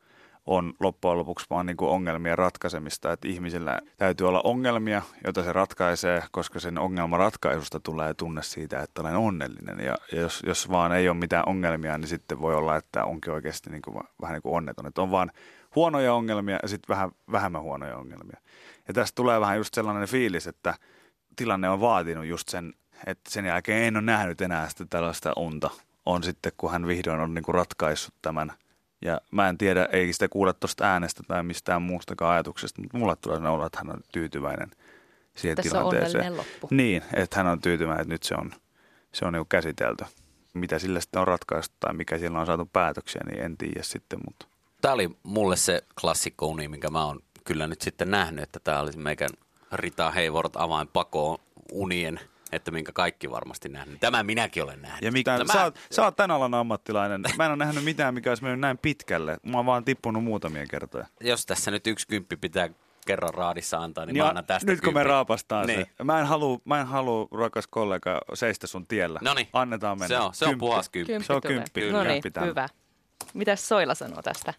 on 0.46 0.74
loppujen 0.80 1.18
lopuksi 1.18 1.46
vaan 1.50 1.66
niin 1.66 1.78
kuin 1.78 1.92
ongelmien 1.92 2.38
ratkaisemista, 2.38 3.12
että 3.12 3.28
ihmisillä 3.28 3.80
täytyy 3.98 4.28
olla 4.28 4.42
ongelmia, 4.44 5.02
joita 5.24 5.44
se 5.44 5.54
ratkaisee, 5.54 6.24
koska 6.32 6.60
sen 6.60 6.80
ongelman 6.80 7.20
ratkaisusta 7.20 7.80
tulee 7.80 8.14
tunne 8.14 8.44
siitä, 8.44 8.80
että 8.80 9.02
olen 9.02 9.16
onnellinen. 9.16 9.86
Ja, 9.86 9.96
jos, 10.12 10.44
jos 10.46 10.70
vaan 10.70 10.92
ei 10.92 11.10
ole 11.10 11.18
mitään 11.18 11.44
ongelmia, 11.46 11.98
niin 11.98 12.08
sitten 12.08 12.42
voi 12.42 12.56
olla, 12.56 12.76
että 12.76 13.06
onkin 13.06 13.34
oikeasti 13.34 13.70
niin 13.70 13.82
kuin, 13.82 14.04
vähän 14.22 14.34
niin 14.34 14.42
kuin 14.42 14.56
onneton. 14.56 14.88
Että 14.88 15.02
on 15.02 15.12
vaan 15.12 15.32
huonoja 15.76 16.14
ongelmia 16.14 16.60
ja 16.62 16.68
sitten 16.68 16.96
vähän 16.96 17.12
vähemmän 17.32 17.62
huonoja 17.62 17.98
ongelmia. 17.98 18.38
Ja 18.88 18.94
tästä 18.94 19.16
tulee 19.16 19.40
vähän 19.40 19.58
just 19.58 19.74
sellainen 19.74 20.08
fiilis, 20.08 20.48
että 20.48 20.74
tilanne 21.36 21.70
on 21.70 21.82
vaatinut 21.82 22.26
just 22.26 22.50
sen, 22.50 22.74
että 23.08 23.32
sen 23.32 23.46
jälkeen 23.46 23.84
en 23.84 23.98
ole 23.98 24.04
nähnyt 24.04 24.42
enää 24.42 24.70
sitä 24.70 24.86
tällaista 24.90 25.34
unta. 25.38 25.70
On 26.06 26.24
sitten, 26.24 26.52
kun 26.58 26.72
hän 26.72 26.88
vihdoin 26.88 27.20
on 27.20 27.34
niin 27.34 27.44
kuin 27.44 27.56
ratkaissut 27.56 28.14
tämän. 28.22 28.54
Ja 29.06 29.22
mä 29.32 29.50
en 29.50 29.58
tiedä, 29.58 29.86
ei 29.92 30.14
sitä 30.14 30.28
kuule 30.28 30.54
tuosta 30.54 30.86
äänestä 30.86 31.24
tai 31.28 31.44
mistään 31.44 31.82
muustakaan 31.82 32.34
ajatuksesta, 32.34 32.82
mutta 32.82 32.98
mulle 32.98 33.16
tulee 33.16 33.38
sellainen 33.38 33.56
olo, 33.60 33.66
että 33.66 33.78
hän 33.78 33.90
on 33.90 34.02
tyytyväinen 34.12 34.72
siihen 35.36 35.56
Tässä 35.56 35.70
tilanteeseen. 35.70 36.32
on 36.32 36.38
loppu. 36.38 36.68
Niin, 36.72 37.02
että 37.14 37.38
hän 37.38 37.48
on 37.48 37.62
tyytyväinen, 37.62 38.02
että 38.02 38.14
nyt 38.14 38.24
se 38.24 38.36
on, 38.36 38.52
se 39.12 39.26
on 39.26 39.34
niin 39.34 39.46
käsitelty. 39.50 40.06
Mitä 40.54 40.80
sillä 40.80 41.00
sitten 41.00 41.22
on 41.22 41.28
ratkaistu 41.28 41.76
tai 41.80 41.94
mikä 41.94 42.18
siellä 42.18 42.40
on 42.40 42.46
saatu 42.46 42.70
päätöksiä, 42.74 43.22
niin 43.26 43.44
en 43.44 43.58
tiedä 43.58 43.84
sitten. 43.84 44.20
Mutta. 44.26 44.46
Tämä 44.82 44.94
oli 44.94 45.10
mulle 45.24 45.56
se 45.56 45.84
klassikko 46.02 46.48
uni, 46.48 46.68
minkä 46.68 46.90
mä 46.90 47.06
oon 47.06 47.20
kyllä 47.44 47.68
nyt 47.68 47.82
sitten 47.82 48.12
nähnyt, 48.12 48.44
että 48.44 48.60
tämä 48.60 48.80
olisi 48.80 49.00
meikän 49.00 49.30
Rita 49.72 50.12
Hayward 50.12 50.52
avainpakoon 50.56 51.38
unien 51.72 52.20
että 52.56 52.72
minkä 52.72 52.92
kaikki 52.92 53.32
varmasti 53.32 53.70
nähnyt. 53.70 54.00
Tämä 54.00 54.24
minäkin 54.24 54.64
olen 54.64 54.82
nähnyt. 54.82 55.02
Ja 55.02 55.12
mikä, 55.12 55.38
Tämä... 55.38 55.54
sä, 55.54 55.64
oot, 55.64 55.80
sä 55.92 56.04
oot 56.04 56.16
tämän 56.16 56.32
alan 56.32 56.54
ammattilainen. 56.54 57.22
Mä 57.38 57.46
en 57.46 57.52
ole 57.52 57.58
nähnyt 57.58 57.84
mitään, 57.84 58.14
mikä 58.14 58.32
olisi 58.32 58.44
mennyt 58.44 58.60
näin 58.60 58.78
pitkälle. 58.78 59.38
Mä 59.44 59.58
oon 59.58 59.66
vaan 59.66 59.86
tippunut 59.86 60.24
muutamia 60.24 60.66
kertoja. 60.66 61.06
Jos 61.22 61.46
tässä 61.46 61.72
nyt 61.72 61.88
yksi 61.88 62.08
kymppi 62.08 62.38
pitää 62.38 62.70
kerran 63.06 63.34
raadissa 63.34 63.78
antaa, 63.78 64.06
niin, 64.06 64.14
niin 64.14 64.24
mä 64.24 64.30
annan 64.30 64.46
tästä 64.46 64.72
Nyt 64.72 64.82
kun 64.82 64.94
me 64.94 65.04
raapastaan 65.04 65.68
niin. 65.68 65.86
se. 65.98 66.04
Mä 66.04 66.20
en 66.20 66.26
halua, 66.26 66.60
mä 66.66 66.80
en 66.82 66.88
halua, 66.88 67.28
rakas 67.32 67.68
kollega, 67.68 68.22
seistä 68.34 68.68
sun 68.68 68.88
tiellä. 68.88 69.20
Noniin. 69.24 69.48
Annetaan 69.54 70.00
mennä. 70.00 70.08
Se 70.08 70.20
on, 70.20 70.34
se 70.34 70.46
on 70.46 70.58
puhas 70.58 70.90
kymppi. 70.90 71.14
kymppi 71.14 71.28
se 71.28 71.34
on 71.34 71.42
kymppi. 71.42 71.92
No 71.92 72.04
niin, 72.04 72.24
hyvä. 72.42 72.70
Mitäs 73.34 73.68
Soila 73.68 73.96
sanoo 73.96 74.22
tästä? 74.22 74.54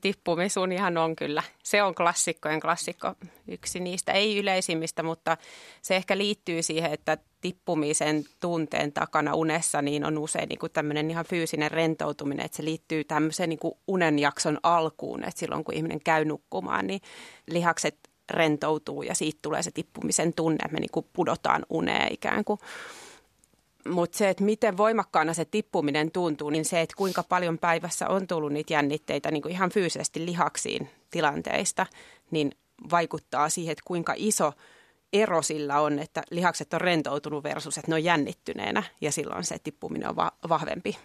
Tippumisuunihan 0.00 0.98
on 0.98 1.16
kyllä, 1.16 1.42
se 1.62 1.82
on 1.82 1.94
klassikkojen 1.94 2.60
klassikko, 2.60 3.14
yksi 3.48 3.80
niistä, 3.80 4.12
ei 4.12 4.38
yleisimmistä, 4.38 5.02
mutta 5.02 5.36
se 5.82 5.96
ehkä 5.96 6.18
liittyy 6.18 6.62
siihen, 6.62 6.92
että 6.92 7.18
tippumisen 7.40 8.24
tunteen 8.40 8.92
takana 8.92 9.34
unessa 9.34 9.82
niin 9.82 10.04
on 10.04 10.18
usein 10.18 10.48
niin 10.48 10.58
kuin 10.58 10.72
tämmöinen 10.72 11.10
ihan 11.10 11.24
fyysinen 11.24 11.70
rentoutuminen, 11.70 12.46
että 12.46 12.56
se 12.56 12.64
liittyy 12.64 13.04
tämmöiseen 13.04 13.48
niin 13.48 13.58
kuin 13.58 13.74
unenjakson 13.86 14.58
alkuun, 14.62 15.24
että 15.24 15.40
silloin 15.40 15.64
kun 15.64 15.74
ihminen 15.74 16.00
käy 16.00 16.24
nukkumaan, 16.24 16.86
niin 16.86 17.00
lihakset 17.50 17.98
rentoutuu 18.30 19.02
ja 19.02 19.14
siitä 19.14 19.38
tulee 19.42 19.62
se 19.62 19.70
tippumisen 19.70 20.32
tunne, 20.32 20.58
että 20.64 20.72
me 20.72 20.80
niin 20.80 20.90
kuin 20.92 21.06
pudotaan 21.12 21.66
uneen 21.70 22.12
ikään 22.14 22.44
kuin 22.44 22.60
mutta 23.90 24.18
se, 24.18 24.28
että 24.28 24.44
miten 24.44 24.76
voimakkaana 24.76 25.34
se 25.34 25.44
tippuminen 25.44 26.10
tuntuu, 26.10 26.50
niin 26.50 26.64
se, 26.64 26.80
että 26.80 26.96
kuinka 26.96 27.22
paljon 27.22 27.58
päivässä 27.58 28.08
on 28.08 28.26
tullut 28.26 28.52
niitä 28.52 28.72
jännitteitä 28.72 29.30
niin 29.30 29.42
kuin 29.42 29.52
ihan 29.52 29.70
fyysisesti 29.70 30.26
lihaksiin 30.26 30.90
tilanteista, 31.10 31.86
niin 32.30 32.52
vaikuttaa 32.90 33.48
siihen, 33.48 33.72
että 33.72 33.84
kuinka 33.86 34.14
iso 34.16 34.52
ero 35.12 35.42
sillä 35.42 35.80
on, 35.80 35.98
että 35.98 36.22
lihakset 36.30 36.74
on 36.74 36.80
rentoutunut 36.80 37.44
versus, 37.44 37.78
että 37.78 37.90
ne 37.90 37.94
on 37.94 38.04
jännittyneenä 38.04 38.82
ja 39.00 39.12
silloin 39.12 39.44
se 39.44 39.56
tippuminen 39.58 40.08
on 40.08 40.16
va- 40.16 40.32
vahvempi 40.48 40.96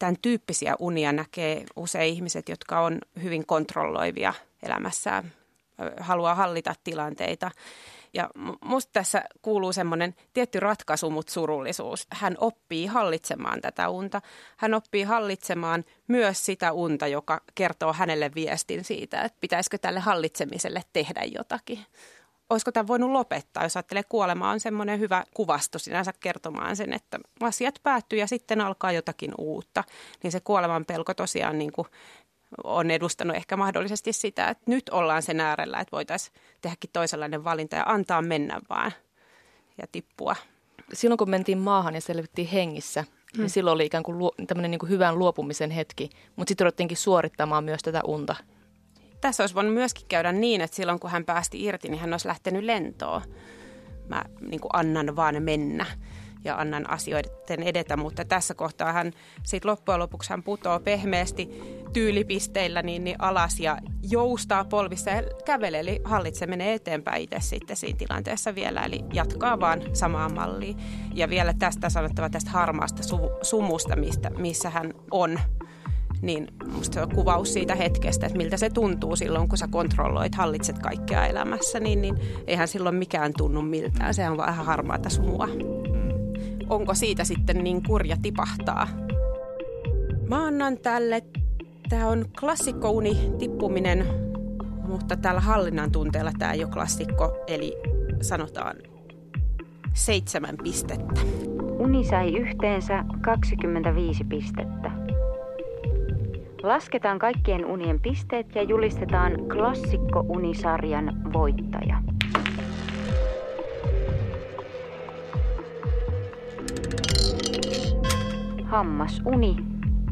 tämän 0.00 0.16
tyyppisiä 0.22 0.76
unia 0.78 1.12
näkee 1.12 1.64
usein 1.76 2.14
ihmiset, 2.14 2.48
jotka 2.48 2.80
on 2.80 2.98
hyvin 3.22 3.46
kontrolloivia 3.46 4.34
elämässään, 4.62 5.32
haluaa 6.00 6.34
hallita 6.34 6.74
tilanteita. 6.84 7.50
Ja 8.14 8.30
musta 8.64 8.90
tässä 8.92 9.24
kuuluu 9.42 9.72
semmoinen 9.72 10.14
tietty 10.32 10.60
ratkaisu, 10.60 11.10
mutta 11.10 11.32
surullisuus. 11.32 12.06
Hän 12.10 12.34
oppii 12.38 12.86
hallitsemaan 12.86 13.60
tätä 13.60 13.88
unta. 13.88 14.20
Hän 14.56 14.74
oppii 14.74 15.02
hallitsemaan 15.02 15.84
myös 16.08 16.46
sitä 16.46 16.72
unta, 16.72 17.06
joka 17.06 17.40
kertoo 17.54 17.92
hänelle 17.92 18.30
viestin 18.34 18.84
siitä, 18.84 19.22
että 19.22 19.38
pitäisikö 19.40 19.78
tälle 19.78 20.00
hallitsemiselle 20.00 20.82
tehdä 20.92 21.22
jotakin. 21.24 21.78
Olisiko 22.50 22.72
tämä 22.72 22.86
voinut 22.86 23.10
lopettaa, 23.10 23.62
jos 23.62 23.76
ajattelee 23.76 24.02
kuolema 24.08 24.50
on 24.50 24.60
semmoinen 24.60 25.00
hyvä 25.00 25.24
kuvasto 25.34 25.78
sinänsä 25.78 26.12
kertomaan 26.20 26.76
sen, 26.76 26.92
että 26.92 27.18
asiat 27.40 27.74
päättyy 27.82 28.18
ja 28.18 28.26
sitten 28.26 28.60
alkaa 28.60 28.92
jotakin 28.92 29.32
uutta. 29.38 29.84
Niin 30.22 30.32
se 30.32 30.40
kuoleman 30.40 30.84
pelko 30.84 31.14
tosiaan 31.14 31.58
niin 31.58 31.72
kuin 31.72 31.88
on 32.64 32.90
edustanut 32.90 33.36
ehkä 33.36 33.56
mahdollisesti 33.56 34.12
sitä, 34.12 34.48
että 34.48 34.64
nyt 34.66 34.88
ollaan 34.88 35.22
sen 35.22 35.40
äärellä, 35.40 35.80
että 35.80 35.92
voitaisiin 35.96 36.34
tehdäkin 36.60 36.90
toisenlainen 36.92 37.44
valinta 37.44 37.76
ja 37.76 37.84
antaa 37.86 38.22
mennä 38.22 38.60
vaan 38.70 38.92
ja 39.78 39.86
tippua. 39.92 40.36
Silloin 40.92 41.18
kun 41.18 41.30
mentiin 41.30 41.58
maahan 41.58 41.94
ja 41.94 42.00
selvittiin 42.00 42.48
hengissä, 42.48 43.00
niin 43.00 43.10
hmm. 43.36 43.40
niin 43.40 43.50
silloin 43.50 43.74
oli 43.74 43.86
ikään 43.86 44.04
kuin 44.04 44.18
luo, 44.18 44.32
tämmöinen 44.46 44.70
niin 44.70 44.78
kuin 44.78 44.90
hyvän 44.90 45.18
luopumisen 45.18 45.70
hetki, 45.70 46.10
mutta 46.36 46.50
sitten 46.50 46.64
ruvettiinkin 46.64 46.96
suorittamaan 46.96 47.64
myös 47.64 47.82
tätä 47.82 48.00
unta. 48.04 48.36
Tässä 49.20 49.42
olisi 49.42 49.54
voinut 49.54 49.74
myöskin 49.74 50.06
käydä 50.08 50.32
niin, 50.32 50.60
että 50.60 50.76
silloin 50.76 51.00
kun 51.00 51.10
hän 51.10 51.24
päästi 51.24 51.64
irti, 51.64 51.88
niin 51.88 52.00
hän 52.00 52.14
olisi 52.14 52.28
lähtenyt 52.28 52.64
lentoon. 52.64 53.22
Mä 54.08 54.24
niin 54.40 54.60
kuin 54.60 54.70
annan 54.72 55.16
vaan 55.16 55.42
mennä 55.42 55.86
ja 56.44 56.56
annan 56.56 56.90
asioiden 56.90 57.62
edetä, 57.62 57.96
mutta 57.96 58.24
tässä 58.24 58.54
kohtaa 58.54 58.92
hän 58.92 59.12
sitten 59.42 59.70
loppujen 59.70 60.00
lopuksi 60.00 60.30
hän 60.30 60.42
putoo 60.42 60.80
pehmeästi 60.80 61.48
tyylipisteillä 61.92 62.82
niin, 62.82 63.04
niin 63.04 63.16
alas 63.18 63.60
ja 63.60 63.78
joustaa 64.10 64.64
polvissa 64.64 65.10
ja 65.10 65.22
kävelee, 65.44 65.80
eli 65.80 66.00
hallitse 66.04 66.46
menee 66.46 66.74
eteenpäin 66.74 67.22
itse 67.22 67.36
sitten 67.40 67.76
siinä 67.76 67.98
tilanteessa 67.98 68.54
vielä, 68.54 68.84
eli 68.84 69.04
jatkaa 69.12 69.60
vaan 69.60 69.82
samaa 69.92 70.28
mallia. 70.28 70.74
Ja 71.14 71.30
vielä 71.30 71.54
tästä 71.58 71.90
sanottava 71.90 72.30
tästä 72.30 72.50
harmaasta 72.50 73.02
su- 73.02 73.38
sumusta, 73.42 73.96
mistä, 73.96 74.30
missä 74.30 74.70
hän 74.70 74.94
on, 75.10 75.40
niin 76.22 76.48
musta 76.72 76.94
se 76.94 77.02
on 77.02 77.14
kuvaus 77.14 77.52
siitä 77.52 77.74
hetkestä, 77.74 78.26
että 78.26 78.38
miltä 78.38 78.56
se 78.56 78.70
tuntuu 78.70 79.16
silloin, 79.16 79.48
kun 79.48 79.58
sä 79.58 79.68
kontrolloit, 79.68 80.34
hallitset 80.34 80.78
kaikkea 80.78 81.26
elämässä, 81.26 81.80
niin, 81.80 82.02
niin 82.02 82.18
eihän 82.46 82.68
silloin 82.68 82.94
mikään 82.94 83.32
tunnu 83.36 83.62
miltään, 83.62 84.14
se 84.14 84.30
on 84.30 84.36
vaan 84.36 84.52
ihan 84.52 84.66
harmaata 84.66 85.10
sumua 85.10 85.48
onko 86.70 86.94
siitä 86.94 87.24
sitten 87.24 87.64
niin 87.64 87.82
kurja 87.82 88.16
tipahtaa. 88.22 88.88
Mä 90.28 90.46
annan 90.46 90.78
tälle, 90.78 91.22
tämä 91.88 92.08
on 92.08 92.24
klassikkouni 92.40 93.16
tippuminen, 93.38 94.06
mutta 94.88 95.16
tällä 95.16 95.40
hallinnan 95.40 95.92
tunteella 95.92 96.32
tämä 96.38 96.52
ei 96.52 96.64
ole 96.64 96.72
klassikko, 96.72 97.44
eli 97.46 97.76
sanotaan 98.20 98.76
seitsemän 99.92 100.56
pistettä. 100.62 101.20
Uni 101.78 102.04
sai 102.04 102.36
yhteensä 102.36 103.04
25 103.20 104.24
pistettä. 104.24 104.90
Lasketaan 106.62 107.18
kaikkien 107.18 107.66
unien 107.66 108.00
pisteet 108.00 108.54
ja 108.54 108.62
julistetaan 108.62 109.32
klassikko-unisarjan 109.32 111.32
voittaja. 111.32 112.09
Hammasuni 118.70 119.56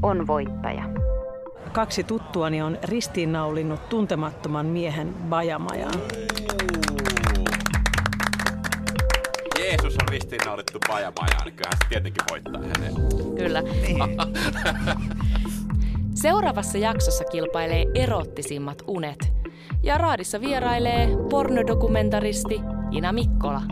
on 0.02 0.26
voittaja. 0.26 0.84
Kaksi 1.72 2.04
tuttuani 2.04 2.62
on 2.62 2.78
ristiinnaulinnut 2.84 3.88
tuntemattoman 3.88 4.66
miehen 4.66 5.14
bajamajaan. 5.28 6.00
Jeesus 9.58 9.96
on 10.02 10.08
ristiinnaulittu 10.08 10.78
bajamajaan, 10.88 11.44
niin 11.44 11.54
kyllähän 11.54 11.78
se 11.82 11.88
tietenkin 11.88 12.24
voittaa 12.30 12.62
hänen. 12.62 12.94
Kyllä. 13.36 13.62
Seuraavassa 16.14 16.78
jaksossa 16.78 17.24
kilpailee 17.24 17.84
erottisimmat 17.94 18.82
unet. 18.86 19.32
Ja 19.82 19.98
raadissa 19.98 20.40
vierailee 20.40 21.08
pornodokumentaristi 21.30 22.60
Ina 22.90 23.12
Mikkola. 23.12 23.62